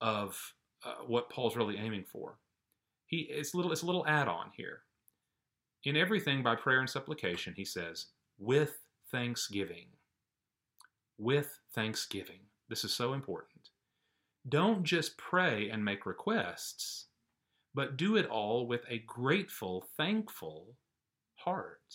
of 0.00 0.54
uh, 0.84 1.02
what 1.06 1.28
Paul's 1.28 1.56
really 1.56 1.76
aiming 1.76 2.04
for. 2.10 2.38
He 3.06 3.28
it's 3.30 3.54
little 3.54 3.72
it's 3.72 3.82
a 3.82 3.86
little 3.86 4.06
add-on 4.06 4.50
here. 4.56 4.80
In 5.86 5.96
everything 5.96 6.42
by 6.42 6.56
prayer 6.56 6.80
and 6.80 6.90
supplication, 6.90 7.54
he 7.56 7.64
says, 7.64 8.06
with 8.38 8.80
thanksgiving. 9.12 9.86
With 11.16 11.60
thanksgiving. 11.76 12.40
This 12.68 12.82
is 12.82 12.92
so 12.92 13.12
important. 13.12 13.70
Don't 14.48 14.82
just 14.82 15.16
pray 15.16 15.70
and 15.70 15.84
make 15.84 16.04
requests, 16.04 17.06
but 17.72 17.96
do 17.96 18.16
it 18.16 18.26
all 18.26 18.66
with 18.66 18.80
a 18.90 18.98
grateful, 19.06 19.84
thankful 19.96 20.74
heart. 21.36 21.94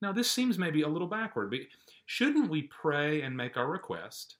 Now, 0.00 0.12
this 0.12 0.30
seems 0.30 0.58
maybe 0.58 0.80
a 0.80 0.88
little 0.88 1.06
backward, 1.06 1.50
but 1.50 1.60
shouldn't 2.06 2.48
we 2.48 2.62
pray 2.62 3.20
and 3.20 3.36
make 3.36 3.58
our 3.58 3.70
request 3.70 4.36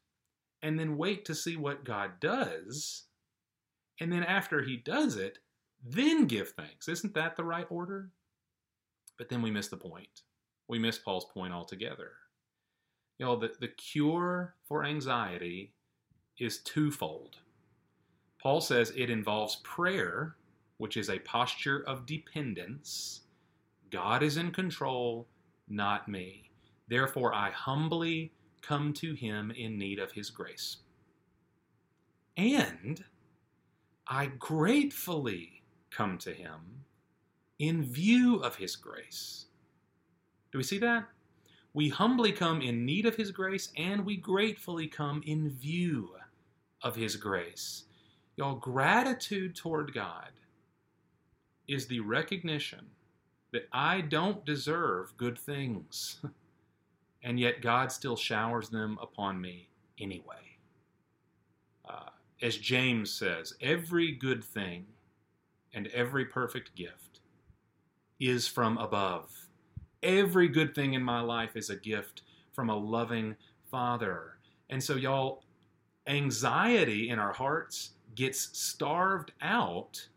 and 0.63 0.79
then 0.79 0.97
wait 0.97 1.27
to 1.27 1.35
see 1.35 1.59
what 1.59 1.85
God 1.85 2.13
does? 2.19 3.05
And 4.01 4.11
then 4.11 4.25
after 4.25 4.63
He 4.63 4.79
does 4.79 5.19
it, 5.19 5.39
then 5.87 6.25
give 6.25 6.53
thanks. 6.53 6.89
Isn't 6.89 7.13
that 7.13 7.37
the 7.37 7.45
right 7.45 7.67
order? 7.69 8.09
But 9.19 9.29
then 9.29 9.43
we 9.43 9.51
miss 9.51 9.69
the 9.69 9.77
point. 9.77 10.23
We 10.69 10.79
miss 10.79 10.99
Paul's 10.99 11.27
point 11.27 11.53
altogether. 11.53 12.13
You 13.19 13.27
know, 13.27 13.37
the, 13.37 13.53
the 13.61 13.69
cure 13.69 14.55
for 14.67 14.85
anxiety 14.85 15.73
is 16.39 16.59
twofold. 16.59 17.37
Paul 18.43 18.61
says 18.61 18.93
it 18.97 19.11
involves 19.11 19.57
prayer, 19.63 20.37
which 20.79 20.97
is 20.97 21.09
a 21.09 21.21
posture 21.21 21.85
of 21.87 22.07
dependence. 22.07 23.23
God 23.91 24.23
is 24.23 24.37
in 24.37 24.51
control, 24.51 25.29
not 25.69 26.09
me. 26.09 26.51
Therefore, 26.89 27.33
I 27.33 27.51
humbly 27.51 28.33
come 28.61 28.93
to 28.95 29.15
him 29.15 29.51
in 29.51 29.79
need 29.79 29.99
of 29.99 30.13
his 30.13 30.31
grace. 30.31 30.79
And 32.37 33.05
I 34.09 34.27
gratefully 34.27 35.63
come 35.91 36.19
to 36.19 36.33
him 36.33 36.85
in 37.59 37.85
view 37.85 38.37
of 38.37 38.57
His 38.57 38.77
grace. 38.77 39.47
Do 40.53 40.59
we 40.59 40.65
see 40.65 40.79
that? 40.79 41.05
We 41.73 41.89
humbly 41.89 42.33
come 42.33 42.61
in 42.61 42.87
need 42.87 43.07
of 43.07 43.17
His 43.17 43.31
grace 43.31 43.71
and 43.77 44.05
we 44.05 44.17
gratefully 44.17 44.87
come 44.87 45.23
in 45.27 45.51
view 45.51 46.11
of 46.83 46.97
His 46.97 47.17
grace. 47.17 47.85
Y'all, 48.37 48.55
gratitude 48.57 49.55
toward 49.57 49.95
God 49.95 50.31
is 51.69 51.87
the 51.87 52.01
recognition 52.01 52.87
that 53.53 53.69
I 53.73 54.01
don't 54.01 54.45
deserve 54.45 55.17
good 55.17 55.39
things, 55.39 56.21
and 57.23 57.39
yet 57.39 57.63
God 57.63 57.93
still 57.93 58.17
showers 58.17 58.69
them 58.69 58.99
upon 59.01 59.41
me 59.41 59.69
anyway. 60.01 60.59
Uh, 61.89 62.11
as 62.43 62.57
James 62.57 63.13
says, 63.13 63.55
every 63.61 64.13
good 64.13 64.43
thing 64.43 64.87
and 65.73 65.87
every 65.89 66.25
perfect 66.25 66.75
gift 66.75 67.14
is 68.21 68.47
from 68.47 68.79
above. 68.79 69.31
Every 70.03 70.49
good 70.49 70.75
thing 70.75 70.95
in 70.95 71.03
my 71.03 71.21
life 71.21 71.57
is 71.57 71.71
a 71.71 71.77
gift 71.77 72.23
from 72.53 72.71
a 72.71 72.77
loving 72.77 73.37
Father. 73.71 74.39
And 74.71 74.83
so, 74.83 74.97
y'all, 74.97 75.43
anxiety 76.07 77.09
in 77.09 77.19
our 77.19 77.33
hearts 77.33 77.91
gets 78.15 78.57
starved 78.59 79.33
out 79.41 80.09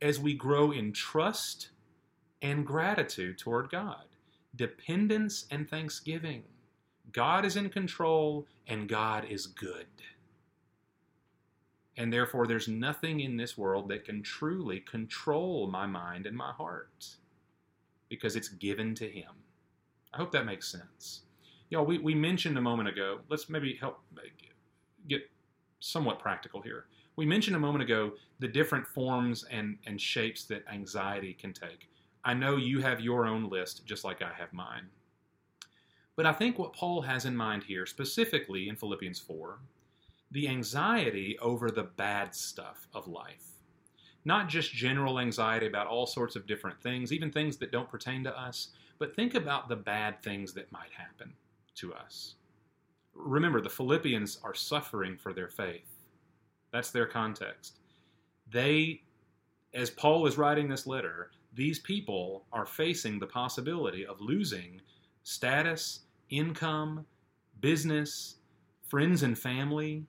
as 0.00 0.18
we 0.18 0.34
grow 0.34 0.72
in 0.72 0.92
trust 0.92 1.70
and 2.42 2.66
gratitude 2.66 3.38
toward 3.38 3.70
God, 3.70 4.04
dependence 4.54 5.46
and 5.50 5.68
thanksgiving. 5.68 6.42
God 7.12 7.44
is 7.44 7.56
in 7.56 7.70
control 7.70 8.46
and 8.66 8.88
God 8.88 9.24
is 9.28 9.46
good. 9.46 9.86
And 11.96 12.12
therefore, 12.12 12.46
there's 12.46 12.68
nothing 12.68 13.20
in 13.20 13.36
this 13.36 13.56
world 13.56 13.88
that 13.88 14.04
can 14.04 14.22
truly 14.22 14.80
control 14.80 15.66
my 15.66 15.86
mind 15.86 16.26
and 16.26 16.36
my 16.36 16.52
heart 16.52 17.06
because 18.08 18.36
it's 18.36 18.48
given 18.48 18.94
to 18.96 19.08
Him. 19.08 19.30
I 20.12 20.18
hope 20.18 20.30
that 20.32 20.46
makes 20.46 20.68
sense. 20.70 21.22
Y'all, 21.70 21.86
we, 21.86 21.98
we 21.98 22.14
mentioned 22.14 22.56
a 22.58 22.60
moment 22.60 22.88
ago, 22.88 23.20
let's 23.28 23.48
maybe 23.48 23.74
help 23.74 24.00
get 25.08 25.22
somewhat 25.80 26.18
practical 26.18 26.60
here. 26.60 26.86
We 27.16 27.26
mentioned 27.26 27.56
a 27.56 27.60
moment 27.60 27.82
ago 27.82 28.12
the 28.38 28.48
different 28.48 28.86
forms 28.86 29.44
and, 29.50 29.78
and 29.86 30.00
shapes 30.00 30.44
that 30.44 30.64
anxiety 30.70 31.32
can 31.32 31.52
take. 31.52 31.88
I 32.24 32.34
know 32.34 32.56
you 32.56 32.80
have 32.80 33.00
your 33.00 33.26
own 33.26 33.48
list, 33.48 33.86
just 33.86 34.04
like 34.04 34.20
I 34.20 34.32
have 34.36 34.52
mine. 34.52 34.88
But 36.16 36.26
I 36.26 36.32
think 36.32 36.58
what 36.58 36.72
Paul 36.72 37.02
has 37.02 37.24
in 37.24 37.36
mind 37.36 37.62
here, 37.62 37.86
specifically 37.86 38.68
in 38.68 38.76
Philippians 38.76 39.20
4, 39.20 39.58
the 40.30 40.48
anxiety 40.48 41.38
over 41.40 41.70
the 41.70 41.84
bad 41.84 42.34
stuff 42.34 42.88
of 42.94 43.08
life. 43.08 43.52
Not 44.24 44.48
just 44.48 44.72
general 44.72 45.20
anxiety 45.20 45.66
about 45.66 45.86
all 45.86 46.06
sorts 46.06 46.34
of 46.34 46.46
different 46.46 46.80
things, 46.82 47.12
even 47.12 47.30
things 47.30 47.56
that 47.58 47.70
don't 47.70 47.90
pertain 47.90 48.24
to 48.24 48.38
us, 48.38 48.68
but 48.98 49.14
think 49.14 49.34
about 49.34 49.68
the 49.68 49.76
bad 49.76 50.22
things 50.22 50.52
that 50.54 50.72
might 50.72 50.90
happen 50.96 51.32
to 51.76 51.94
us. 51.94 52.34
Remember, 53.14 53.60
the 53.60 53.70
Philippians 53.70 54.40
are 54.42 54.54
suffering 54.54 55.16
for 55.16 55.32
their 55.32 55.48
faith. 55.48 55.96
That's 56.72 56.90
their 56.90 57.06
context. 57.06 57.78
They, 58.50 59.02
as 59.74 59.90
Paul 59.90 60.26
is 60.26 60.38
writing 60.38 60.68
this 60.68 60.86
letter, 60.86 61.30
these 61.54 61.78
people 61.78 62.44
are 62.52 62.66
facing 62.66 63.18
the 63.18 63.26
possibility 63.26 64.04
of 64.04 64.20
losing 64.20 64.80
status, 65.22 66.00
income, 66.28 67.06
business, 67.60 68.36
friends 68.86 69.22
and 69.22 69.38
family. 69.38 70.04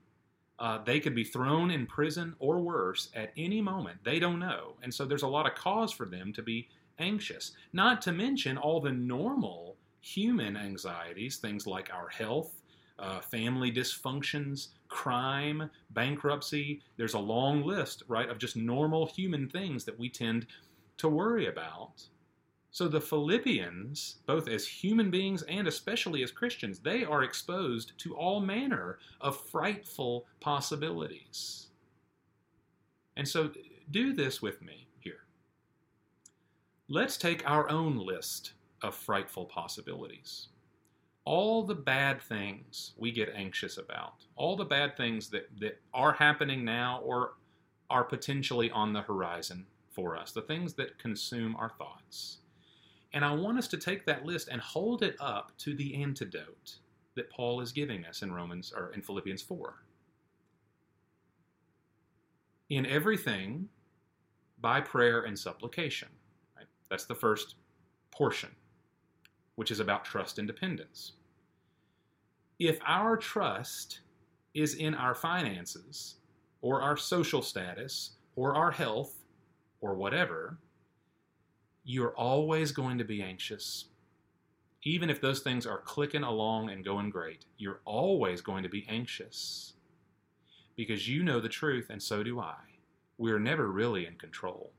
Uh, 0.59 0.79
they 0.83 0.99
could 0.99 1.13
be 1.13 1.23
thrown 1.23 1.69
in 1.69 1.85
prison 1.85 2.35
or 2.39 2.59
worse 2.59 3.09
at 3.15 3.31
any 3.37 3.61
moment. 3.61 3.97
They 4.03 4.19
don't 4.19 4.39
know. 4.39 4.75
And 4.81 4.93
so 4.93 5.05
there's 5.05 5.23
a 5.23 5.27
lot 5.27 5.45
of 5.45 5.55
cause 5.55 5.91
for 5.91 6.05
them 6.05 6.33
to 6.33 6.41
be 6.41 6.67
anxious. 6.99 7.51
Not 7.73 8.01
to 8.03 8.11
mention 8.11 8.57
all 8.57 8.79
the 8.79 8.91
normal 8.91 9.77
human 10.01 10.57
anxieties, 10.57 11.37
things 11.37 11.67
like 11.67 11.93
our 11.93 12.07
health, 12.07 12.61
uh, 12.99 13.19
family 13.19 13.71
dysfunctions, 13.71 14.69
crime, 14.87 15.69
bankruptcy. 15.91 16.81
There's 16.97 17.13
a 17.13 17.19
long 17.19 17.63
list, 17.63 18.03
right, 18.07 18.29
of 18.29 18.39
just 18.39 18.55
normal 18.55 19.05
human 19.05 19.47
things 19.47 19.85
that 19.85 19.99
we 19.99 20.09
tend 20.09 20.47
to 20.97 21.09
worry 21.09 21.47
about. 21.47 22.03
So 22.77 22.87
the 22.87 23.01
Philippians, 23.01 24.17
both 24.27 24.47
as 24.47 24.67
human 24.67 25.09
beings 25.09 25.41
and 25.41 25.67
especially 25.67 26.21
as 26.21 26.29
Christians, 26.29 26.77
they 26.77 27.03
are 27.03 27.23
exposed 27.23 27.97
to 27.97 28.15
all 28.15 28.39
manner 28.39 28.99
of 29.19 29.41
frightful 29.49 30.27
possibilities. 30.41 31.69
And 33.15 33.27
so 33.27 33.49
do 33.89 34.13
this 34.13 34.43
with 34.43 34.61
me 34.61 34.89
here. 34.99 35.23
Let's 36.87 37.17
take 37.17 37.41
our 37.49 37.67
own 37.67 37.97
list 37.97 38.53
of 38.83 38.93
frightful 38.93 39.45
possibilities. 39.45 40.49
All 41.25 41.63
the 41.63 41.73
bad 41.73 42.21
things 42.21 42.93
we 42.95 43.11
get 43.11 43.33
anxious 43.35 43.79
about, 43.79 44.23
all 44.35 44.55
the 44.55 44.65
bad 44.65 44.95
things 44.95 45.31
that, 45.31 45.49
that 45.59 45.81
are 45.95 46.13
happening 46.13 46.63
now 46.63 47.01
or 47.03 47.33
are 47.89 48.03
potentially 48.03 48.69
on 48.69 48.93
the 48.93 49.01
horizon 49.01 49.65
for 49.89 50.15
us, 50.15 50.31
the 50.31 50.43
things 50.43 50.75
that 50.75 50.99
consume 50.99 51.55
our 51.55 51.71
thoughts. 51.79 52.37
And 53.17 53.25
I 53.25 53.31
want 53.31 53.57
us 53.57 53.67
to 53.69 53.77
take 53.77 54.05
that 54.05 54.27
list 54.27 54.47
and 54.47 54.61
hold 54.61 55.01
it 55.01 55.15
up 55.19 55.51
to 55.57 55.73
the 55.73 56.03
antidote 56.03 56.75
that 57.15 57.31
Paul 57.31 57.61
is 57.61 57.71
giving 57.71 58.05
us 58.05 58.21
in 58.21 58.31
Romans 58.31 58.71
or 58.71 58.93
in 58.93 59.01
Philippians 59.01 59.41
4. 59.41 59.73
In 62.69 62.85
everything, 62.85 63.69
by 64.61 64.81
prayer 64.81 65.21
and 65.21 65.39
supplication. 65.39 66.09
Right? 66.55 66.67
That's 66.91 67.05
the 67.05 67.15
first 67.15 67.55
portion 68.11 68.51
which 69.55 69.71
is 69.71 69.79
about 69.79 70.05
trust 70.05 70.37
and 70.37 70.45
dependence. 70.47 71.13
If 72.59 72.77
our 72.85 73.17
trust 73.17 74.01
is 74.53 74.75
in 74.75 74.93
our 74.93 75.15
finances, 75.15 76.17
or 76.61 76.83
our 76.83 76.95
social 76.95 77.41
status, 77.41 78.11
or 78.35 78.53
our 78.53 78.69
health, 78.69 79.15
or 79.81 79.95
whatever, 79.95 80.59
you're 81.89 82.13
always 82.15 82.73
going 82.73 82.97
to 82.97 83.05
be 83.05 83.21
anxious. 83.21 83.85
Even 84.83 85.09
if 85.09 85.21
those 85.21 85.39
things 85.39 85.65
are 85.65 85.79
clicking 85.79 86.23
along 86.23 86.69
and 86.69 86.83
going 86.83 87.09
great, 87.09 87.45
you're 87.57 87.79
always 87.85 88.41
going 88.41 88.61
to 88.63 88.67
be 88.67 88.85
anxious. 88.89 89.71
Because 90.75 91.07
you 91.07 91.23
know 91.23 91.39
the 91.39 91.47
truth, 91.47 91.87
and 91.89 92.03
so 92.03 92.23
do 92.23 92.41
I. 92.41 92.57
We're 93.17 93.39
never 93.39 93.71
really 93.71 94.05
in 94.05 94.15
control. 94.15 94.73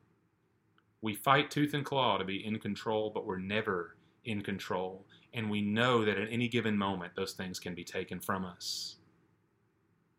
We 1.00 1.14
fight 1.14 1.50
tooth 1.50 1.72
and 1.72 1.82
claw 1.82 2.18
to 2.18 2.26
be 2.26 2.44
in 2.44 2.58
control, 2.58 3.10
but 3.12 3.24
we're 3.24 3.38
never 3.38 3.96
in 4.26 4.42
control. 4.42 5.06
And 5.32 5.48
we 5.48 5.62
know 5.62 6.04
that 6.04 6.18
at 6.18 6.30
any 6.30 6.46
given 6.46 6.76
moment, 6.76 7.14
those 7.16 7.32
things 7.32 7.58
can 7.58 7.74
be 7.74 7.84
taken 7.84 8.20
from 8.20 8.44
us. 8.44 8.96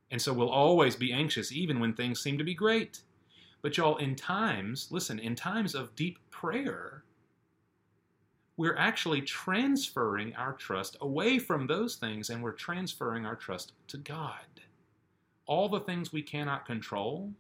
And 0.10 0.20
so 0.20 0.34
we'll 0.34 0.50
always 0.50 0.96
be 0.96 1.14
anxious, 1.14 1.52
even 1.52 1.80
when 1.80 1.94
things 1.94 2.20
seem 2.20 2.40
to 2.40 2.44
be 2.44 2.56
great. 2.56 3.02
But 3.62 3.78
y'all, 3.78 3.98
in 3.98 4.16
times, 4.16 4.88
listen, 4.90 5.20
in 5.20 5.36
times 5.36 5.76
of 5.76 5.96
deep 5.96 6.18
prayer, 6.30 7.04
we're 8.56 8.78
actually 8.78 9.22
transferring 9.22 10.36
our 10.36 10.54
trust 10.54 10.98
away 11.02 11.40
from 11.40 11.68
those 11.68 11.96
things 11.96 12.30
and 12.30 12.44
we're 12.44 12.52
transferring 12.52 13.26
our 13.26 13.36
trust 13.36 13.74
to 13.88 13.98
God. 13.98 14.62
All 15.46 15.70
the 15.70 15.80
things 15.80 16.12
we 16.12 16.22
cannot 16.22 16.66
control 16.66 17.32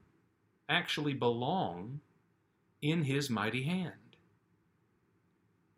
actually 0.67 1.13
belong 1.13 1.99
in 2.81 3.03
His 3.03 3.29
mighty 3.29 3.63
hand. 3.63 3.93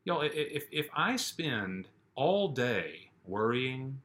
Y'all, 0.05 0.21
if, 0.21 0.67
if 0.71 0.89
I 0.95 1.15
spend 1.15 1.87
all 2.15 2.49
day 2.49 3.11
worrying 3.25 4.01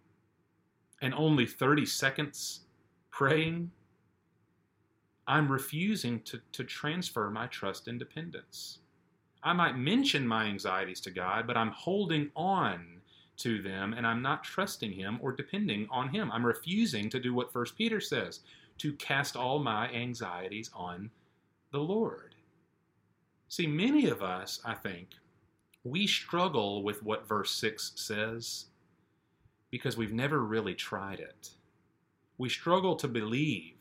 and 1.00 1.14
only 1.14 1.46
30 1.46 1.86
seconds 1.86 2.60
praying, 3.10 3.70
I'm 5.28 5.50
refusing 5.50 6.20
to, 6.22 6.40
to 6.52 6.64
transfer 6.64 7.30
my 7.30 7.46
trust 7.48 7.88
and 7.88 7.98
dependence. 7.98 8.78
I 9.42 9.52
might 9.52 9.76
mention 9.76 10.26
my 10.26 10.44
anxieties 10.44 11.00
to 11.02 11.10
God, 11.10 11.46
but 11.46 11.56
I'm 11.56 11.70
holding 11.70 12.30
on 12.36 13.00
to 13.38 13.60
them 13.60 13.92
and 13.92 14.06
I'm 14.06 14.22
not 14.22 14.44
trusting 14.44 14.92
Him 14.92 15.18
or 15.20 15.32
depending 15.32 15.88
on 15.90 16.08
Him. 16.08 16.30
I'm 16.32 16.46
refusing 16.46 17.10
to 17.10 17.20
do 17.20 17.34
what 17.34 17.52
First 17.52 17.76
Peter 17.76 18.00
says 18.00 18.40
to 18.78 18.92
cast 18.94 19.36
all 19.36 19.58
my 19.58 19.90
anxieties 19.90 20.70
on 20.74 21.10
the 21.72 21.78
Lord. 21.78 22.34
See, 23.48 23.66
many 23.66 24.08
of 24.08 24.22
us, 24.22 24.60
I 24.64 24.74
think, 24.74 25.10
we 25.84 26.06
struggle 26.06 26.82
with 26.82 27.02
what 27.02 27.28
verse 27.28 27.52
6 27.52 27.92
says 27.94 28.66
because 29.70 29.96
we've 29.96 30.12
never 30.12 30.40
really 30.40 30.74
tried 30.74 31.20
it. 31.20 31.50
We 32.38 32.48
struggle 32.48 32.96
to 32.96 33.08
believe 33.08 33.75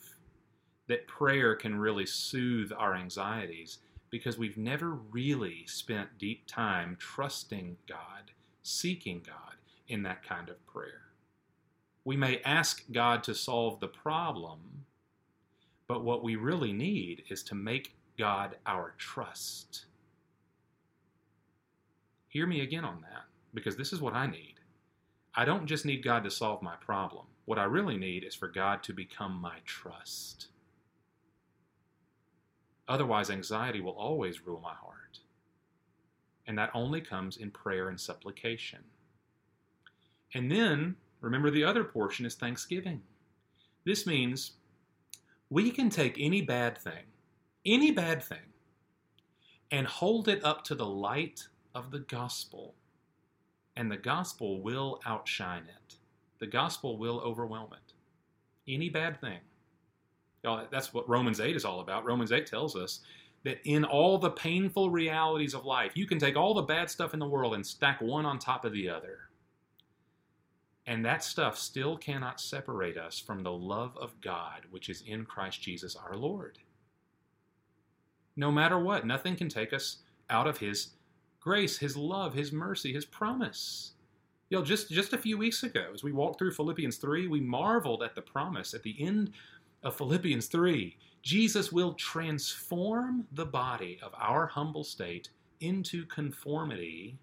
that 0.88 1.08
prayer 1.08 1.56
can 1.56 1.80
really 1.80 2.06
soothe 2.06 2.72
our 2.78 2.96
anxieties 2.96 3.80
because 4.10 4.38
we've 4.38 4.58
never 4.58 4.92
really 4.92 5.66
spent 5.66 6.18
deep 6.18 6.46
time 6.48 6.96
trusting 7.00 7.78
God, 7.88 8.32
seeking 8.64 9.22
God 9.26 9.56
in 9.88 10.04
that 10.04 10.24
kind 10.24 10.50
of 10.50 10.66
prayer. 10.68 11.02
We 12.04 12.16
may 12.16 12.40
ask 12.42 12.84
God 12.92 13.24
to 13.24 13.34
solve 13.34 13.80
the 13.80 13.88
problem, 13.88 14.86
but 15.88 16.04
what 16.04 16.24
we 16.24 16.36
really 16.36 16.72
need 16.72 17.24
is 17.30 17.44
to 17.44 17.56
make 17.56 17.96
God 18.18 18.58
our 18.66 18.94
trust. 18.98 19.86
Hear 22.28 22.46
me 22.48 22.62
again 22.62 22.86
on 22.86 23.02
that, 23.02 23.24
because 23.54 23.76
this 23.76 23.92
is 23.92 24.02
what 24.02 24.14
I 24.14 24.28
need. 24.28 24.56
I 25.34 25.46
don't 25.46 25.68
just 25.68 25.86
need 25.86 26.04
God 26.04 26.24
to 26.24 26.32
solve 26.32 26.62
my 26.62 26.76
problem. 26.76 27.26
What 27.46 27.60
I 27.60 27.64
really 27.64 27.98
need 27.98 28.24
is 28.24 28.36
for 28.36 28.48
God 28.48 28.84
to 28.84 28.94
become 28.94 29.34
my 29.34 29.58
trust. 29.66 30.48
Otherwise, 32.88 33.30
anxiety 33.30 33.82
will 33.82 33.94
always 33.94 34.46
rule 34.46 34.62
my 34.62 34.74
heart. 34.74 35.20
And 36.48 36.58
that 36.58 36.72
only 36.74 37.02
comes 37.02 37.38
in 37.38 37.50
prayer 37.52 37.90
and 37.90 38.00
supplication. 38.00 38.84
And 40.34 40.52
then, 40.52 40.96
remember, 41.22 41.50
the 41.50 41.64
other 41.64 41.84
portion 41.84 42.26
is 42.26 42.36
thanksgiving. 42.36 43.02
This 43.86 44.06
means 44.06 44.52
we 45.50 45.72
can 45.72 45.90
take 45.90 46.18
any 46.20 46.42
bad 46.42 46.78
thing, 46.78 47.06
any 47.66 47.92
bad 47.92 48.22
thing, 48.24 48.54
and 49.72 49.88
hold 49.88 50.28
it 50.28 50.44
up 50.44 50.64
to 50.66 50.76
the 50.76 50.86
light 50.86 51.48
of 51.74 51.92
the 51.92 52.00
gospel, 52.00 52.76
and 53.76 53.92
the 53.92 53.98
gospel 53.98 54.62
will 54.62 55.00
outshine 55.06 55.64
it. 55.64 55.96
The 56.40 56.48
gospel 56.48 56.98
will 56.98 57.20
overwhelm 57.22 57.72
it. 57.74 57.94
Any 58.72 58.90
bad 58.90 59.20
thing. 59.20 59.40
Y'all, 60.46 60.64
that's 60.70 60.94
what 60.94 61.10
Romans 61.10 61.40
8 61.40 61.56
is 61.56 61.66
all 61.66 61.80
about. 61.80 62.06
Romans 62.06 62.32
8 62.32 62.46
tells 62.46 62.76
us 62.76 63.00
that 63.46 63.58
in 63.66 63.84
all 63.84 64.20
the 64.20 64.30
painful 64.30 64.92
realities 64.92 65.56
of 65.56 65.66
life, 65.66 65.94
you 65.96 66.06
can 66.06 66.20
take 66.20 66.38
all 66.38 66.54
the 66.54 66.62
bad 66.62 66.88
stuff 66.88 67.16
in 67.16 67.20
the 67.20 67.28
world 67.28 67.56
and 67.56 67.66
stack 67.66 68.00
one 68.00 68.28
on 68.28 68.38
top 68.38 68.64
of 68.64 68.72
the 68.72 68.88
other. 68.88 69.22
And 70.86 71.04
that 71.04 71.24
stuff 71.24 71.58
still 71.58 71.98
cannot 71.98 72.40
separate 72.40 72.96
us 72.96 73.18
from 73.18 73.42
the 73.42 73.52
love 73.52 73.98
of 73.98 74.22
God, 74.22 74.68
which 74.70 74.88
is 74.88 75.02
in 75.08 75.26
Christ 75.26 75.64
Jesus 75.64 75.96
our 75.96 76.16
Lord. 76.16 76.60
No 78.36 78.52
matter 78.52 78.78
what, 78.78 79.08
nothing 79.08 79.36
can 79.36 79.50
take 79.50 79.74
us 79.74 80.04
out 80.30 80.46
of 80.46 80.60
His 80.60 80.90
grace, 81.40 81.80
His 81.80 81.98
love, 81.98 82.36
His 82.36 82.52
mercy, 82.52 82.94
His 82.94 83.06
promise. 83.06 83.94
You 84.52 84.60
know, 84.60 84.64
just, 84.64 84.92
just 84.92 85.14
a 85.14 85.18
few 85.18 85.40
weeks 85.40 85.64
ago, 85.64 85.90
as 85.92 86.04
we 86.04 86.12
walked 86.12 86.38
through 86.38 86.54
Philippians 86.54 86.98
3, 86.98 87.26
we 87.30 87.42
marveled 87.42 88.04
at 88.04 88.14
the 88.14 88.22
promise 88.22 88.76
at 88.76 88.84
the 88.84 88.96
end 89.00 89.32
of 89.86 89.96
Philippians 89.96 90.48
3 90.48 90.98
Jesus 91.22 91.72
will 91.72 91.94
transform 91.94 93.26
the 93.32 93.46
body 93.46 94.00
of 94.04 94.14
our 94.20 94.46
humble 94.46 94.84
state 94.84 95.30
into 95.60 96.06
conformity 96.06 97.18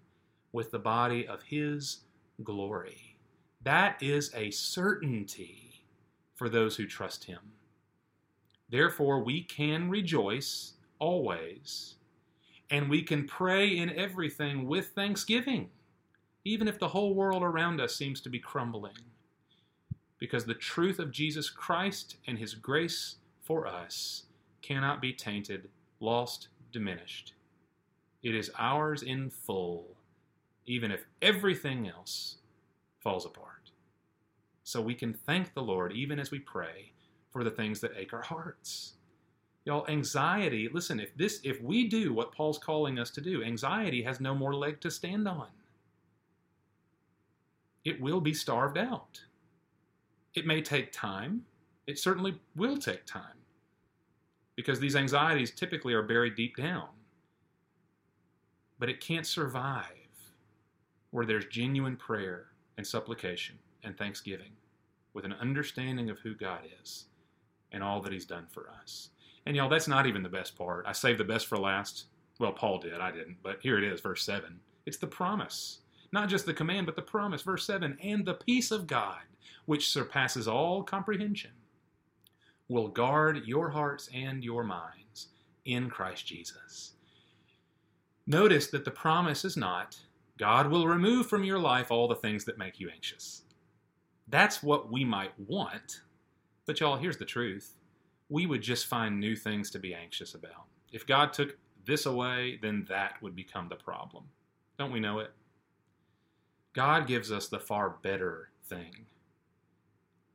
with 0.51 0.71
the 0.71 0.79
body 0.79 1.25
of 1.27 1.41
His 1.43 1.99
glory. 2.43 3.17
That 3.63 4.01
is 4.01 4.29
a 4.35 4.51
certainty 4.51 5.85
for 6.35 6.49
those 6.49 6.75
who 6.75 6.85
trust 6.85 7.23
Him. 7.23 7.39
Therefore, 8.69 9.23
we 9.23 9.41
can 9.41 9.89
rejoice 9.89 10.73
always, 10.99 11.95
and 12.69 12.89
we 12.89 13.03
can 13.03 13.25
pray 13.25 13.77
in 13.77 13.89
everything 13.91 14.67
with 14.67 14.87
thanksgiving, 14.87 15.69
even 16.43 16.67
if 16.67 16.77
the 16.77 16.89
whole 16.89 17.13
world 17.13 17.43
around 17.43 17.79
us 17.79 17.95
seems 17.95 18.19
to 18.21 18.29
be 18.29 18.39
crumbling. 18.39 18.97
Because 20.23 20.45
the 20.45 20.53
truth 20.53 20.99
of 20.99 21.11
Jesus 21.11 21.49
Christ 21.49 22.15
and 22.25 22.37
His 22.37 22.53
grace 22.53 23.17
for 23.41 23.67
us 23.67 24.23
cannot 24.61 25.01
be 25.01 25.11
tainted, 25.11 25.67
lost, 25.99 26.47
diminished. 26.71 27.33
It 28.23 28.33
is 28.33 28.49
ours 28.57 29.03
in 29.03 29.29
full, 29.29 29.97
even 30.65 30.91
if 30.91 31.03
everything 31.21 31.89
else 31.89 32.37
falls 33.01 33.25
apart. 33.25 33.71
So 34.63 34.79
we 34.81 34.95
can 34.95 35.13
thank 35.13 35.53
the 35.53 35.61
Lord 35.61 35.91
even 35.91 36.19
as 36.19 36.31
we 36.31 36.39
pray 36.39 36.93
for 37.29 37.43
the 37.43 37.51
things 37.51 37.81
that 37.81 37.97
ache 37.97 38.13
our 38.13 38.21
hearts. 38.21 38.93
Y'all, 39.65 39.85
anxiety, 39.89 40.69
listen, 40.71 41.01
if 41.01 41.13
this 41.17 41.41
if 41.43 41.61
we 41.61 41.89
do 41.89 42.13
what 42.13 42.31
Paul's 42.31 42.57
calling 42.57 42.97
us 42.97 43.09
to 43.09 43.19
do, 43.19 43.43
anxiety 43.43 44.03
has 44.03 44.21
no 44.21 44.33
more 44.33 44.55
leg 44.55 44.79
to 44.79 44.89
stand 44.89 45.27
on. 45.27 45.49
It 47.83 47.99
will 47.99 48.21
be 48.21 48.33
starved 48.33 48.77
out. 48.77 49.19
It 50.35 50.45
may 50.45 50.61
take 50.61 50.91
time. 50.91 51.43
It 51.87 51.99
certainly 51.99 52.39
will 52.55 52.77
take 52.77 53.05
time. 53.05 53.37
Because 54.55 54.79
these 54.79 54.95
anxieties 54.95 55.51
typically 55.51 55.93
are 55.93 56.03
buried 56.03 56.35
deep 56.35 56.55
down. 56.55 56.87
But 58.79 58.89
it 58.89 58.99
can't 58.99 59.25
survive 59.25 59.85
where 61.11 61.25
there's 61.25 61.45
genuine 61.45 61.95
prayer 61.95 62.47
and 62.77 62.85
supplication 62.85 63.57
and 63.83 63.97
thanksgiving 63.97 64.51
with 65.13 65.25
an 65.25 65.33
understanding 65.33 66.09
of 66.09 66.19
who 66.19 66.33
God 66.33 66.61
is 66.81 67.05
and 67.71 67.83
all 67.83 68.01
that 68.01 68.13
He's 68.13 68.25
done 68.25 68.47
for 68.49 68.69
us. 68.81 69.09
And 69.45 69.55
y'all, 69.55 69.69
that's 69.69 69.87
not 69.87 70.07
even 70.07 70.23
the 70.23 70.29
best 70.29 70.57
part. 70.57 70.85
I 70.87 70.91
saved 70.91 71.19
the 71.19 71.25
best 71.25 71.47
for 71.47 71.57
last. 71.57 72.05
Well, 72.39 72.51
Paul 72.51 72.79
did, 72.79 72.99
I 72.99 73.11
didn't, 73.11 73.37
but 73.43 73.59
here 73.61 73.77
it 73.77 73.83
is, 73.83 74.01
verse 74.01 74.23
7. 74.23 74.59
It's 74.85 74.97
the 74.97 75.07
promise. 75.07 75.79
Not 76.13 76.29
just 76.29 76.45
the 76.45 76.53
command, 76.53 76.85
but 76.85 76.95
the 76.95 77.01
promise. 77.01 77.41
Verse 77.41 77.65
7 77.65 77.97
And 77.99 78.23
the 78.23 78.35
peace 78.35 78.69
of 78.69 78.85
God, 78.85 79.23
which 79.65 79.89
surpasses 79.89 80.47
all 80.47 80.83
comprehension, 80.83 81.51
will 82.69 82.87
guard 82.87 83.41
your 83.45 83.71
hearts 83.71 84.09
and 84.13 84.43
your 84.43 84.63
minds 84.63 85.29
in 85.65 85.89
Christ 85.89 86.27
Jesus. 86.27 86.93
Notice 88.27 88.67
that 88.67 88.85
the 88.85 88.91
promise 88.91 89.43
is 89.43 89.57
not 89.57 89.99
God 90.37 90.67
will 90.67 90.87
remove 90.87 91.27
from 91.27 91.43
your 91.43 91.59
life 91.59 91.89
all 91.89 92.07
the 92.07 92.15
things 92.15 92.45
that 92.45 92.57
make 92.57 92.79
you 92.79 92.89
anxious. 92.89 93.41
That's 94.27 94.61
what 94.63 94.91
we 94.91 95.03
might 95.03 95.33
want, 95.39 96.01
but 96.65 96.79
y'all, 96.79 96.97
here's 96.97 97.17
the 97.17 97.25
truth. 97.25 97.75
We 98.29 98.45
would 98.45 98.61
just 98.61 98.85
find 98.85 99.19
new 99.19 99.35
things 99.35 99.69
to 99.71 99.79
be 99.79 99.93
anxious 99.93 100.33
about. 100.33 100.65
If 100.91 101.07
God 101.07 101.33
took 101.33 101.57
this 101.85 102.05
away, 102.05 102.59
then 102.61 102.85
that 102.89 103.21
would 103.21 103.35
become 103.35 103.67
the 103.69 103.75
problem. 103.75 104.25
Don't 104.77 104.91
we 104.91 104.99
know 104.99 105.19
it? 105.19 105.31
God 106.73 107.07
gives 107.07 107.31
us 107.31 107.47
the 107.47 107.59
far 107.59 107.97
better 108.01 108.49
thing 108.65 109.05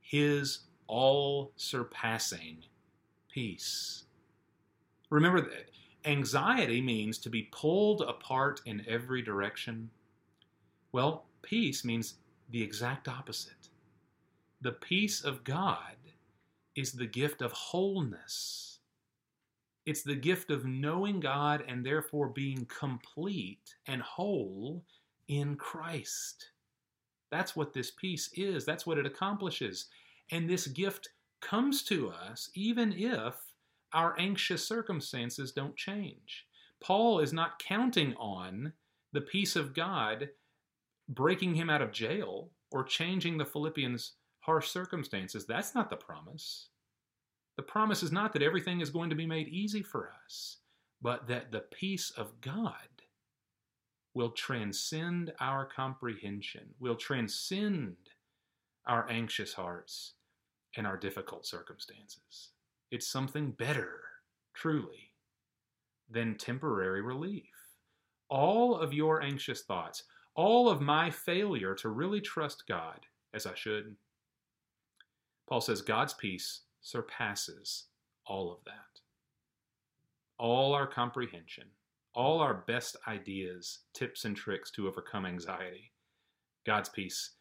His 0.00 0.60
all 0.86 1.52
surpassing 1.56 2.64
peace. 3.28 4.04
Remember 5.10 5.40
that 5.40 5.70
anxiety 6.04 6.80
means 6.80 7.18
to 7.18 7.30
be 7.30 7.48
pulled 7.52 8.02
apart 8.02 8.60
in 8.66 8.84
every 8.88 9.22
direction. 9.22 9.90
Well, 10.92 11.26
peace 11.42 11.84
means 11.84 12.14
the 12.50 12.62
exact 12.62 13.08
opposite. 13.08 13.68
The 14.60 14.72
peace 14.72 15.22
of 15.22 15.44
God 15.44 15.96
is 16.74 16.92
the 16.92 17.06
gift 17.06 17.42
of 17.42 17.52
wholeness. 17.52 18.78
It's 19.86 20.02
the 20.02 20.14
gift 20.14 20.50
of 20.50 20.64
knowing 20.64 21.20
God 21.20 21.64
and 21.66 21.84
therefore 21.84 22.28
being 22.28 22.66
complete 22.66 23.74
and 23.86 24.02
whole 24.02 24.82
in 25.28 25.56
Christ. 25.56 26.50
That's 27.30 27.54
what 27.54 27.72
this 27.72 27.90
peace 27.90 28.30
is. 28.34 28.64
That's 28.64 28.86
what 28.86 28.98
it 28.98 29.06
accomplishes. 29.06 29.86
And 30.30 30.48
this 30.48 30.66
gift 30.66 31.10
comes 31.40 31.82
to 31.84 32.10
us 32.10 32.50
even 32.54 32.92
if 32.92 33.34
our 33.92 34.18
anxious 34.18 34.66
circumstances 34.66 35.52
don't 35.52 35.76
change. 35.76 36.46
Paul 36.80 37.20
is 37.20 37.32
not 37.32 37.58
counting 37.58 38.14
on 38.14 38.72
the 39.12 39.20
peace 39.20 39.56
of 39.56 39.74
God 39.74 40.28
breaking 41.08 41.54
him 41.54 41.70
out 41.70 41.82
of 41.82 41.92
jail 41.92 42.50
or 42.70 42.84
changing 42.84 43.38
the 43.38 43.46
Philippians' 43.46 44.12
harsh 44.40 44.68
circumstances. 44.68 45.46
That's 45.46 45.74
not 45.74 45.90
the 45.90 45.96
promise. 45.96 46.68
The 47.56 47.62
promise 47.62 48.02
is 48.02 48.12
not 48.12 48.32
that 48.34 48.42
everything 48.42 48.80
is 48.80 48.90
going 48.90 49.10
to 49.10 49.16
be 49.16 49.26
made 49.26 49.48
easy 49.48 49.82
for 49.82 50.12
us, 50.24 50.58
but 51.02 51.26
that 51.28 51.50
the 51.50 51.60
peace 51.60 52.10
of 52.10 52.40
God 52.40 52.97
will 54.14 54.30
transcend 54.30 55.32
our 55.40 55.64
comprehension, 55.64 56.74
will 56.80 56.96
transcend 56.96 57.96
our 58.86 59.08
anxious 59.10 59.52
hearts 59.52 60.14
and 60.76 60.86
our 60.86 60.96
difficult 60.96 61.46
circumstances. 61.46 62.50
It's 62.90 63.06
something 63.06 63.50
better, 63.52 64.00
truly, 64.54 65.12
than 66.10 66.36
temporary 66.36 67.02
relief. 67.02 67.44
All 68.30 68.76
of 68.76 68.92
your 68.92 69.22
anxious 69.22 69.62
thoughts, 69.62 70.04
all 70.34 70.68
of 70.68 70.80
my 70.80 71.10
failure 71.10 71.74
to 71.76 71.88
really 71.88 72.20
trust 72.20 72.66
God 72.66 73.00
as 73.34 73.46
I 73.46 73.54
should, 73.54 73.96
Paul 75.48 75.60
says 75.60 75.80
God's 75.82 76.14
peace 76.14 76.62
surpasses 76.80 77.86
all 78.26 78.52
of 78.52 78.58
that. 78.64 79.00
All 80.38 80.74
our 80.74 80.86
comprehension, 80.86 81.64
all 82.14 82.40
our 82.40 82.64
best 82.66 82.96
ideas, 83.06 83.80
tips, 83.94 84.24
and 84.24 84.36
tricks 84.36 84.70
to 84.72 84.88
overcome 84.88 85.26
anxiety, 85.26 85.92
God's 86.66 86.88
peace 86.88 87.32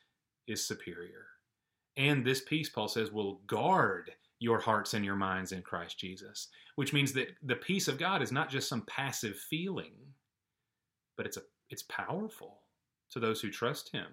is 0.47 0.65
superior. 0.65 1.25
And 1.97 2.23
this 2.23 2.41
peace, 2.41 2.69
Paul 2.69 2.87
says, 2.87 3.11
will 3.11 3.41
guard 3.47 4.11
your 4.39 4.59
hearts 4.59 4.93
and 4.93 5.03
your 5.03 5.15
minds 5.15 5.51
in 5.51 5.61
Christ 5.61 5.97
Jesus, 5.99 6.49
which 6.75 6.93
means 6.93 7.11
that 7.13 7.29
the 7.43 7.55
peace 7.55 7.87
of 7.87 7.97
God 7.97 8.21
is 8.21 8.31
not 8.31 8.49
just 8.49 8.69
some 8.69 8.83
passive 8.83 9.35
feeling, 9.35 9.93
but 11.15 11.25
it's 11.25 11.37
a 11.37 11.41
it's 11.69 11.83
powerful 11.83 12.59
to 13.11 13.19
those 13.19 13.41
who 13.41 13.49
trust 13.49 13.91
him. 13.91 14.05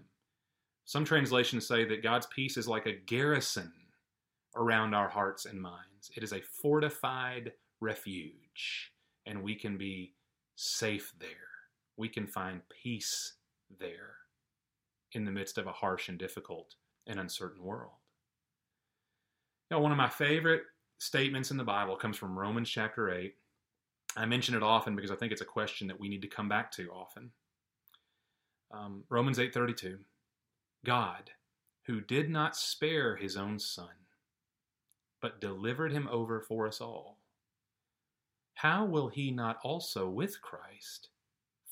Some 0.87 1.05
translations 1.05 1.67
say 1.67 1.85
that 1.85 2.03
God's 2.03 2.27
peace 2.35 2.57
is 2.57 2.67
like 2.67 2.87
a 2.87 2.99
garrison 3.07 3.73
around 4.57 4.95
our 4.95 5.09
hearts 5.09 5.47
and 5.47 5.61
minds. 5.61 6.11
It 6.17 6.23
is 6.23 6.33
a 6.33 6.41
fortified 6.41 7.53
refuge, 7.81 8.93
and 9.27 9.43
we 9.43 9.55
can 9.55 9.77
be 9.77 10.15
safe 10.57 11.13
there. 11.19 11.29
We 11.97 12.09
can 12.09 12.27
find 12.27 12.61
peace 12.83 13.35
there 13.79 14.17
in 15.13 15.25
the 15.25 15.31
midst 15.31 15.59
of 15.59 15.67
a 15.67 15.73
harsh 15.73 16.09
and 16.09 16.19
difficult 16.19 16.75
and 17.07 17.21
uncertain 17.21 17.63
world. 17.63 17.93
Now, 19.71 19.81
one 19.81 19.93
of 19.93 19.99
my 19.99 20.09
favorite 20.09 20.63
statements 20.99 21.51
in 21.51 21.57
the 21.57 21.65
Bible 21.65 21.97
comes 21.97 22.17
from 22.17 22.39
Romans 22.39 22.69
chapter 22.69 23.13
8. 23.13 23.35
I 24.17 24.27
mention 24.27 24.55
it 24.55 24.63
often 24.63 24.95
because 24.95 25.11
I 25.11 25.17
think 25.17 25.33
it's 25.33 25.41
a 25.41 25.47
question 25.47 25.89
that 25.89 25.99
we 25.99 26.09
need 26.09 26.23
to 26.23 26.29
come 26.29 26.49
back 26.49 26.71
to 26.73 26.91
often. 26.91 27.31
Um, 28.71 29.05
Romans 29.09 29.39
8:32 29.39 29.99
God, 30.85 31.31
who 31.87 32.01
did 32.01 32.29
not 32.29 32.57
spare 32.57 33.17
his 33.17 33.37
own 33.37 33.59
son, 33.59 34.07
but 35.21 35.41
delivered 35.41 35.93
him 35.93 36.09
over 36.09 36.41
for 36.41 36.67
us 36.67 36.81
all, 36.81 37.19
how 38.55 38.85
will 38.85 39.09
he 39.09 39.31
not 39.31 39.59
also 39.63 40.09
with 40.09 40.41
Christ 40.41 41.09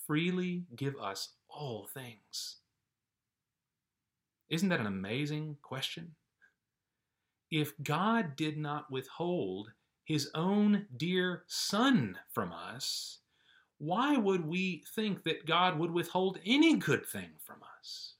freely 0.06 0.64
give 0.76 0.96
us 1.00 1.30
all 1.48 1.88
things? 1.92 2.56
Isn't 4.50 4.68
that 4.68 4.80
an 4.80 4.86
amazing 4.86 5.56
question? 5.62 6.14
If 7.50 7.72
God 7.82 8.36
did 8.36 8.58
not 8.58 8.90
withhold 8.90 9.72
his 10.04 10.30
own 10.34 10.86
dear 10.96 11.44
Son 11.46 12.18
from 12.30 12.52
us, 12.52 13.18
why 13.78 14.16
would 14.16 14.46
we 14.46 14.84
think 14.94 15.22
that 15.24 15.46
God 15.46 15.78
would 15.78 15.90
withhold 15.90 16.38
any 16.44 16.76
good 16.76 17.06
thing 17.06 17.30
from 17.38 17.56
us? 17.78 18.14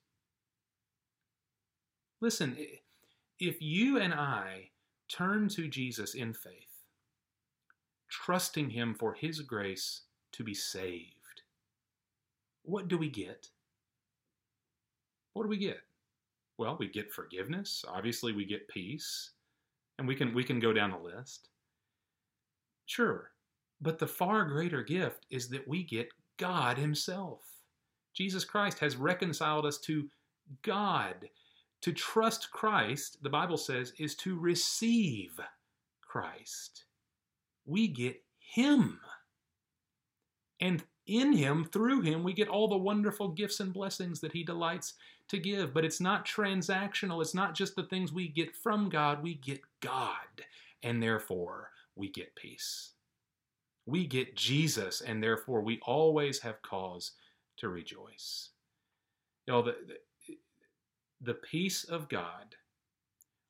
Listen, 2.21 2.57
if 3.39 3.61
you 3.61 3.99
and 3.99 4.15
I 4.15 4.71
turn 5.09 5.49
to 5.51 5.69
Jesus 5.69 6.15
in 6.15 6.33
faith, 6.33 6.72
trusting 8.13 8.71
him 8.71 8.95
for 8.95 9.15
his 9.15 9.41
grace 9.41 10.03
to 10.33 10.45
be 10.45 10.55
saved, 10.55 11.43
what 12.63 12.87
do 12.87 12.99
we 12.99 13.09
get? 13.09 13.49
what 15.33 15.45
do 15.45 15.49
we 15.49 15.57
get? 15.57 15.81
Well, 16.59 16.77
we 16.79 16.89
get 16.89 17.11
forgiveness. 17.11 17.85
Obviously, 17.89 18.33
we 18.33 18.45
get 18.45 18.69
peace. 18.69 19.31
And 19.99 20.07
we 20.07 20.15
can 20.15 20.35
we 20.35 20.45
can 20.45 20.61
go 20.61 20.73
down 20.73 20.91
the 20.91 20.99
list. 20.99 21.49
Sure. 22.87 23.31
But 23.81 23.99
the 23.99 24.07
far 24.07 24.45
greater 24.45 24.83
gift 24.83 25.27
is 25.31 25.49
that 25.49 25.67
we 25.67 25.83
get 25.83 26.09
God 26.37 26.79
himself. 26.79 27.41
Jesus 28.15 28.45
Christ 28.45 28.79
has 28.81 28.97
reconciled 28.97 29.67
us 29.67 29.79
to 29.81 30.09
God. 30.63 31.29
To 31.83 31.93
trust 31.93 32.51
Christ, 32.53 33.23
the 33.23 33.31
Bible 33.31 33.57
says, 33.57 33.93
is 33.99 34.15
to 34.17 34.39
receive 34.39 35.41
Christ. 36.01 36.85
We 37.65 37.89
get 37.89 38.23
Him. 38.39 39.01
And 40.61 40.83
in 41.07 41.33
Him, 41.33 41.65
through 41.73 42.03
Him, 42.03 42.23
we 42.23 42.33
get 42.33 42.49
all 42.49 42.69
the 42.69 42.77
wonderful 42.77 43.29
gifts 43.29 43.61
and 43.61 43.73
blessings 43.73 44.21
that 44.21 44.33
He 44.33 44.45
delights 44.45 44.95
to 45.29 45.39
give. 45.39 45.75
But 45.75 45.85
it's 45.85 46.01
not 46.01 46.27
transactional. 46.27 47.21
It's 47.21 47.35
not 47.35 47.55
just 47.55 47.77
the 47.77 47.85
things 47.85 48.13
we 48.13 48.29
get 48.29 48.55
from 48.55 48.89
God. 48.89 49.23
We 49.23 49.35
get 49.35 49.61
God. 49.81 50.45
And 50.83 51.03
therefore, 51.03 51.71
we 51.95 52.11
get 52.11 52.35
peace. 52.35 52.93
We 53.87 54.07
get 54.07 54.37
Jesus, 54.37 55.01
and 55.01 55.23
therefore, 55.23 55.61
we 55.61 55.81
always 55.83 56.39
have 56.41 56.63
cause 56.63 57.13
to 57.57 57.69
rejoice. 57.69 58.51
You 59.47 59.55
know, 59.55 59.63
the, 59.63 59.77
the 59.89 60.37
the 61.21 61.35
peace 61.35 61.85
of 61.85 62.09
God, 62.09 62.57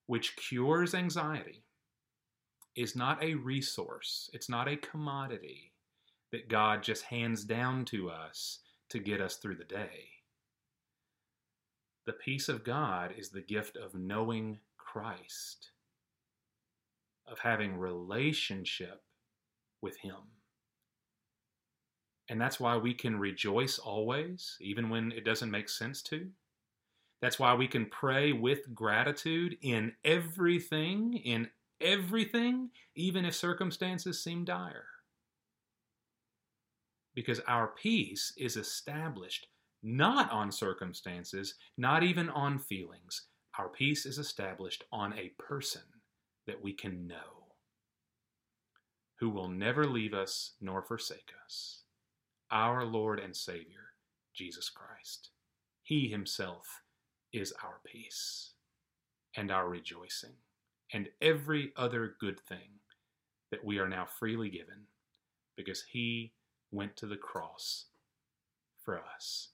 which 0.07 0.37
cures 0.37 0.95
anxiety, 0.95 1.65
is 2.77 2.97
not 2.97 3.23
a 3.23 3.35
resource, 3.35 4.31
it's 4.33 4.49
not 4.49 4.69
a 4.69 4.77
commodity 4.77 5.73
that 6.31 6.49
God 6.49 6.83
just 6.83 7.05
hands 7.05 7.45
down 7.45 7.85
to 7.87 8.11
us 8.11 8.61
to 8.89 8.99
get 8.99 9.21
us 9.21 9.37
through 9.37 9.57
the 9.57 9.65
day. 9.65 10.09
The 12.07 12.15
peace 12.15 12.49
of 12.49 12.65
God 12.65 13.13
is 13.17 13.29
the 13.29 13.43
gift 13.43 13.77
of 13.77 13.95
knowing 13.95 14.59
Christ, 14.77 15.71
of 17.27 17.39
having 17.39 17.77
relationship 17.77 19.03
with 19.83 19.97
Him. 19.99 20.17
And 22.29 22.41
that's 22.41 22.59
why 22.59 22.77
we 22.77 22.95
can 22.95 23.19
rejoice 23.19 23.79
always, 23.79 24.57
even 24.61 24.89
when 24.89 25.13
it 25.13 25.25
doesn't 25.25 25.51
make 25.51 25.69
sense 25.69 26.03
to. 26.05 26.29
That's 27.21 27.39
why 27.39 27.55
we 27.55 27.69
can 27.69 27.87
pray 27.87 28.33
with 28.33 28.75
gratitude 28.75 29.57
in 29.63 29.93
everything, 30.05 31.15
in 31.19 31.49
everything, 31.83 32.71
even 32.95 33.25
if 33.25 33.35
circumstances 33.35 34.23
seem 34.23 34.45
dire. 34.45 34.87
Because 37.15 37.41
our 37.41 37.69
peace 37.69 38.33
is 38.39 38.57
established 38.57 39.47
not 39.83 40.31
on 40.31 40.53
circumstances, 40.53 41.55
not 41.77 42.03
even 42.03 42.29
on 42.29 42.59
feelings. 42.59 43.27
Our 43.59 43.69
peace 43.69 44.07
is 44.07 44.19
established 44.19 44.85
on 44.93 45.13
a 45.15 45.33
person 45.39 45.83
that 46.47 46.63
we 46.63 46.73
can 46.73 47.07
know, 47.07 47.55
who 49.19 49.31
will 49.31 49.49
never 49.49 49.87
leave 49.87 50.15
us 50.15 50.55
nor 50.61 50.83
forsake 50.83 51.33
us, 51.45 51.83
our 52.51 52.85
Lord 52.85 53.19
and 53.19 53.37
Savior, 53.37 53.95
Jesus 54.35 54.71
Christ. 54.71 55.31
He 55.83 56.09
Himself 56.09 56.83
is 57.33 57.53
our 57.63 57.81
peace 57.85 58.53
and 59.37 59.51
our 59.51 59.69
rejoicing 59.69 60.35
and 60.93 61.09
every 61.21 61.73
other 61.77 62.15
good 62.21 62.39
thing 62.41 62.81
that 63.51 63.65
we 63.65 63.79
are 63.79 63.89
now 63.89 64.05
freely 64.05 64.51
given 64.51 64.87
because 65.57 65.85
he 65.93 66.33
went 66.71 66.97
to 66.97 67.07
the 67.07 67.17
cross 67.17 67.87
for 68.83 69.01
us. 69.15 69.49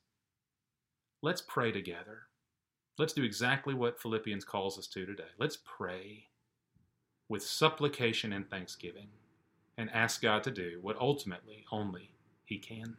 Let's 1.22 1.42
pray 1.42 1.72
together. 1.72 2.22
Let's 2.96 3.12
do 3.12 3.24
exactly 3.24 3.74
what 3.74 4.00
Philippians 4.00 4.44
calls 4.44 4.78
us 4.78 4.86
to 4.88 5.06
today. 5.06 5.24
Let's 5.38 5.58
pray 5.64 6.26
with 7.28 7.42
supplication 7.42 8.32
and 8.32 8.48
thanksgiving 8.48 9.08
and 9.76 9.90
ask 9.92 10.22
God 10.22 10.42
to 10.44 10.50
do 10.50 10.78
what 10.80 10.96
ultimately 10.98 11.64
only 11.70 12.10
He 12.44 12.58
can. 12.58 12.96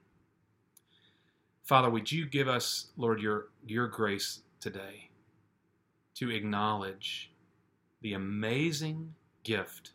Father, 1.64 1.90
would 1.90 2.12
you 2.12 2.26
give 2.26 2.48
us, 2.48 2.88
Lord, 2.98 3.22
your, 3.22 3.50
your 3.66 3.88
grace 3.88 4.42
today 4.60 5.10
to 6.16 6.32
acknowledge 6.32 7.29
the 8.02 8.14
amazing 8.14 9.14
gift 9.44 9.92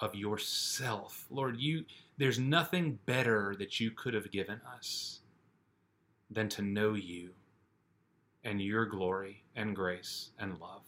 of 0.00 0.14
yourself. 0.14 1.26
Lord, 1.30 1.58
you 1.58 1.84
there's 2.18 2.38
nothing 2.38 2.98
better 3.06 3.54
that 3.58 3.78
you 3.78 3.90
could 3.92 4.14
have 4.14 4.30
given 4.30 4.60
us 4.76 5.20
than 6.30 6.48
to 6.50 6.62
know 6.62 6.94
you 6.94 7.30
and 8.44 8.60
your 8.60 8.86
glory 8.86 9.44
and 9.56 9.74
grace 9.74 10.30
and 10.38 10.58
love. 10.58 10.82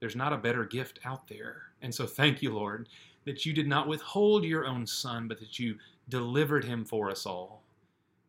There's 0.00 0.16
not 0.16 0.32
a 0.32 0.38
better 0.38 0.64
gift 0.64 1.00
out 1.04 1.28
there. 1.28 1.62
And 1.82 1.94
so 1.94 2.06
thank 2.06 2.42
you, 2.42 2.52
Lord, 2.52 2.88
that 3.24 3.44
you 3.44 3.52
did 3.52 3.66
not 3.68 3.88
withhold 3.88 4.44
your 4.44 4.66
own 4.66 4.86
son, 4.86 5.28
but 5.28 5.38
that 5.40 5.58
you 5.58 5.76
delivered 6.08 6.64
him 6.64 6.84
for 6.84 7.10
us 7.10 7.26
all. 7.26 7.62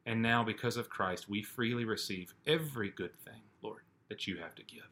And 0.05 0.21
now, 0.21 0.43
because 0.43 0.77
of 0.77 0.89
Christ, 0.89 1.29
we 1.29 1.43
freely 1.43 1.85
receive 1.85 2.33
every 2.47 2.89
good 2.89 3.15
thing 3.23 3.41
Lord, 3.61 3.81
that 4.09 4.25
you 4.27 4.37
have 4.37 4.55
to 4.55 4.63
give, 4.63 4.87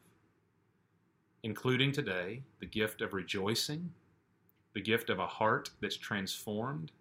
including 1.42 1.92
today 1.92 2.42
the 2.60 2.66
gift 2.66 3.00
of 3.00 3.12
rejoicing, 3.12 3.90
the 4.74 4.80
gift 4.80 5.10
of 5.10 5.18
a 5.18 5.26
heart 5.26 5.70
that's 5.80 5.96
transformed. 5.96 6.92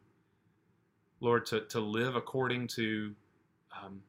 Lord, 1.19 1.45
to, 1.47 1.61
to 1.61 1.79
live 1.79 2.15
according 2.15 2.67
to 2.67 3.15
um, 3.83 4.01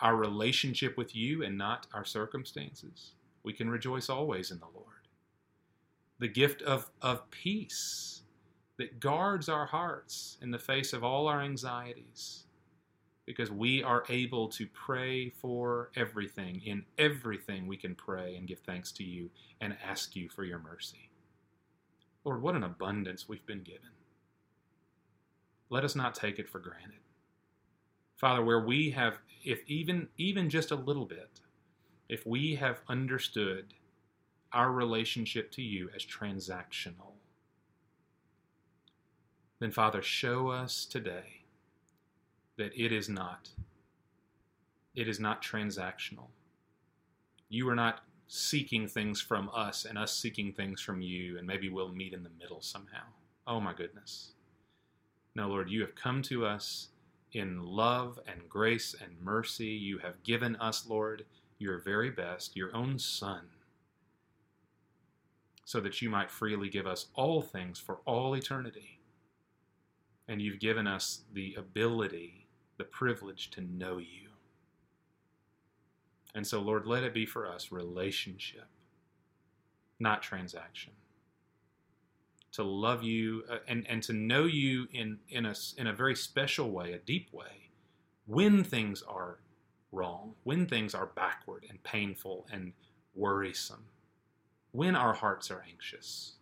our 0.00 0.16
relationship 0.16 0.96
with 0.96 1.16
you 1.16 1.44
and 1.44 1.56
not 1.56 1.86
our 1.94 2.04
circumstances. 2.04 3.12
We 3.42 3.52
can 3.52 3.70
rejoice 3.70 4.08
always 4.08 4.50
in 4.50 4.58
the 4.58 4.66
Lord. 4.74 5.08
The 6.18 6.28
gift 6.28 6.62
of, 6.62 6.90
of 7.00 7.30
peace 7.30 8.22
that 8.76 9.00
guards 9.00 9.48
our 9.48 9.66
hearts 9.66 10.36
in 10.42 10.50
the 10.50 10.58
face 10.58 10.92
of 10.92 11.04
all 11.04 11.26
our 11.26 11.40
anxieties 11.40 12.43
because 13.26 13.50
we 13.50 13.82
are 13.82 14.04
able 14.08 14.48
to 14.48 14.66
pray 14.66 15.30
for 15.30 15.90
everything. 15.96 16.60
In 16.64 16.84
everything, 16.98 17.66
we 17.66 17.76
can 17.76 17.94
pray 17.94 18.36
and 18.36 18.46
give 18.46 18.60
thanks 18.60 18.92
to 18.92 19.04
you 19.04 19.30
and 19.60 19.76
ask 19.86 20.14
you 20.14 20.28
for 20.28 20.44
your 20.44 20.58
mercy. 20.58 21.10
Lord, 22.24 22.42
what 22.42 22.54
an 22.54 22.64
abundance 22.64 23.28
we've 23.28 23.46
been 23.46 23.62
given. 23.62 23.90
Let 25.70 25.84
us 25.84 25.94
not 25.94 26.14
take 26.14 26.38
it 26.38 26.48
for 26.48 26.58
granted. 26.58 27.00
Father, 28.16 28.44
where 28.44 28.60
we 28.60 28.90
have, 28.90 29.18
if 29.42 29.60
even, 29.66 30.08
even 30.16 30.48
just 30.48 30.70
a 30.70 30.76
little 30.76 31.06
bit, 31.06 31.40
if 32.08 32.26
we 32.26 32.56
have 32.56 32.82
understood 32.88 33.74
our 34.52 34.70
relationship 34.70 35.50
to 35.52 35.62
you 35.62 35.90
as 35.94 36.04
transactional, 36.04 37.14
then 39.58 39.70
Father, 39.70 40.02
show 40.02 40.48
us 40.48 40.84
today 40.84 41.43
that 42.56 42.72
it 42.74 42.92
is 42.92 43.08
not. 43.08 43.50
It 44.94 45.08
is 45.08 45.18
not 45.18 45.42
transactional. 45.42 46.28
You 47.48 47.68
are 47.68 47.74
not 47.74 48.00
seeking 48.26 48.86
things 48.86 49.20
from 49.20 49.50
us 49.54 49.84
and 49.84 49.98
us 49.98 50.16
seeking 50.16 50.52
things 50.52 50.80
from 50.80 51.00
you, 51.00 51.36
and 51.38 51.46
maybe 51.46 51.68
we'll 51.68 51.92
meet 51.92 52.12
in 52.12 52.22
the 52.22 52.30
middle 52.38 52.60
somehow. 52.60 53.04
Oh 53.46 53.60
my 53.60 53.74
goodness. 53.74 54.32
No, 55.34 55.48
Lord, 55.48 55.68
you 55.68 55.80
have 55.80 55.94
come 55.94 56.22
to 56.22 56.46
us 56.46 56.88
in 57.32 57.64
love 57.64 58.20
and 58.26 58.48
grace 58.48 58.94
and 59.02 59.20
mercy. 59.20 59.66
You 59.66 59.98
have 59.98 60.22
given 60.22 60.56
us, 60.56 60.86
Lord, 60.86 61.24
your 61.58 61.78
very 61.78 62.10
best, 62.10 62.56
your 62.56 62.74
own 62.74 62.98
Son, 62.98 63.42
so 65.64 65.80
that 65.80 66.00
you 66.00 66.08
might 66.08 66.30
freely 66.30 66.68
give 66.68 66.86
us 66.86 67.06
all 67.14 67.42
things 67.42 67.78
for 67.78 67.98
all 68.04 68.34
eternity. 68.34 69.00
And 70.28 70.40
you've 70.40 70.60
given 70.60 70.86
us 70.86 71.22
the 71.32 71.54
ability 71.58 72.43
the 72.76 72.84
privilege 72.84 73.50
to 73.50 73.60
know 73.60 73.98
you. 73.98 74.30
And 76.34 76.46
so, 76.46 76.60
Lord, 76.60 76.86
let 76.86 77.04
it 77.04 77.14
be 77.14 77.26
for 77.26 77.46
us 77.46 77.70
relationship, 77.70 78.66
not 80.00 80.22
transaction. 80.22 80.92
To 82.52 82.64
love 82.64 83.02
you 83.02 83.44
uh, 83.50 83.58
and, 83.68 83.86
and 83.88 84.02
to 84.04 84.12
know 84.12 84.44
you 84.44 84.86
in, 84.92 85.18
in, 85.28 85.46
a, 85.46 85.54
in 85.76 85.86
a 85.86 85.92
very 85.92 86.14
special 86.14 86.70
way, 86.70 86.92
a 86.92 86.98
deep 86.98 87.32
way, 87.32 87.70
when 88.26 88.64
things 88.64 89.02
are 89.02 89.38
wrong, 89.92 90.34
when 90.44 90.66
things 90.66 90.94
are 90.94 91.06
backward 91.06 91.66
and 91.68 91.82
painful 91.82 92.46
and 92.52 92.72
worrisome, 93.14 93.86
when 94.72 94.96
our 94.96 95.14
hearts 95.14 95.50
are 95.50 95.64
anxious 95.68 96.34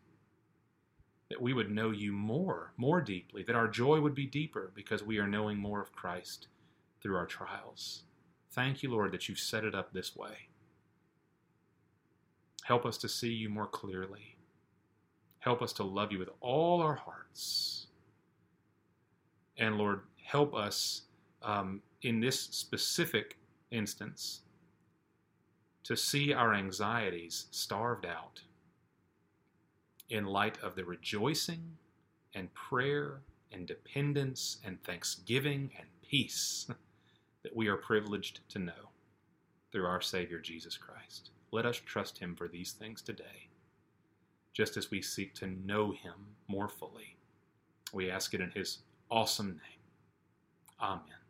that 1.33 1.41
we 1.41 1.55
would 1.55 1.71
know 1.71 1.91
you 1.91 2.13
more, 2.13 2.75
more 2.77 3.01
deeply, 3.01 3.43
that 3.43 3.57
our 3.57 3.67
joy 3.67 3.99
would 4.03 4.15
be 4.15 4.27
deeper 4.27 4.71
because 4.75 5.03
we 5.03 5.17
are 5.17 5.27
knowing 5.27 5.57
more 5.57 5.81
of 5.81 5.91
Christ 5.91 6.49
through 7.01 7.17
our 7.17 7.25
trials. 7.25 8.03
Thank 8.51 8.83
you, 8.83 8.91
Lord, 8.91 9.13
that 9.13 9.31
you've 9.31 9.39
set 9.39 9.65
it 9.65 9.75
up 9.75 9.95
this 9.95 10.15
way. 10.15 10.51
Help 12.65 12.85
us 12.85 12.99
to 12.99 13.09
see 13.09 13.33
you 13.33 13.49
more 13.49 13.67
clearly. 13.67 14.37
Help 15.39 15.63
us 15.63 15.73
to 15.73 15.83
love 15.83 16.13
you 16.13 16.19
with 16.19 16.29
all 16.43 16.83
our 16.83 16.97
hearts. 16.97 17.87
And 19.57 19.79
Lord, 19.79 20.01
help 20.23 20.55
us 20.55 21.05
um, 21.41 21.81
in 22.03 22.21
this 22.21 22.39
specific 22.39 23.39
instance, 23.71 24.43
to 25.85 25.97
see 25.97 26.35
our 26.35 26.53
anxieties 26.53 27.47
starved 27.51 28.05
out 28.05 28.43
in 30.13 30.27
light 30.27 30.59
of 30.63 30.77
the 30.77 30.85
rejoicing 30.85 31.77
and 32.35 32.53
prayer 32.55 33.23
and 33.51 33.67
dependence 33.67 34.59
and 34.65 34.83
thanksgiving 34.85 35.71
and 35.79 35.89
peace 36.09 36.67
that 37.43 37.57
we 37.57 37.67
are 37.67 37.77
privileged 37.77 38.41
to 38.51 38.59
know 38.59 38.91
through 39.73 39.87
our 39.87 40.03
Savior 40.03 40.39
Jesus 40.39 40.77
Christ. 40.77 41.31
Let 41.51 41.67
us 41.67 41.77
trust 41.77 42.19
Him 42.19 42.37
for 42.37 42.47
these 42.47 42.73
things 42.73 43.01
today, 43.01 43.49
just 44.53 44.77
as 44.77 44.91
we 44.91 45.01
seek 45.01 45.35
to 45.37 45.47
know 45.47 45.93
Him 45.93 46.15
more 46.47 46.69
fully. 46.69 47.17
We 47.93 48.11
ask 48.11 48.35
it 48.35 48.41
in 48.41 48.51
His 48.51 48.79
awesome 49.11 49.49
name. 49.49 49.83
Amen. 50.81 51.22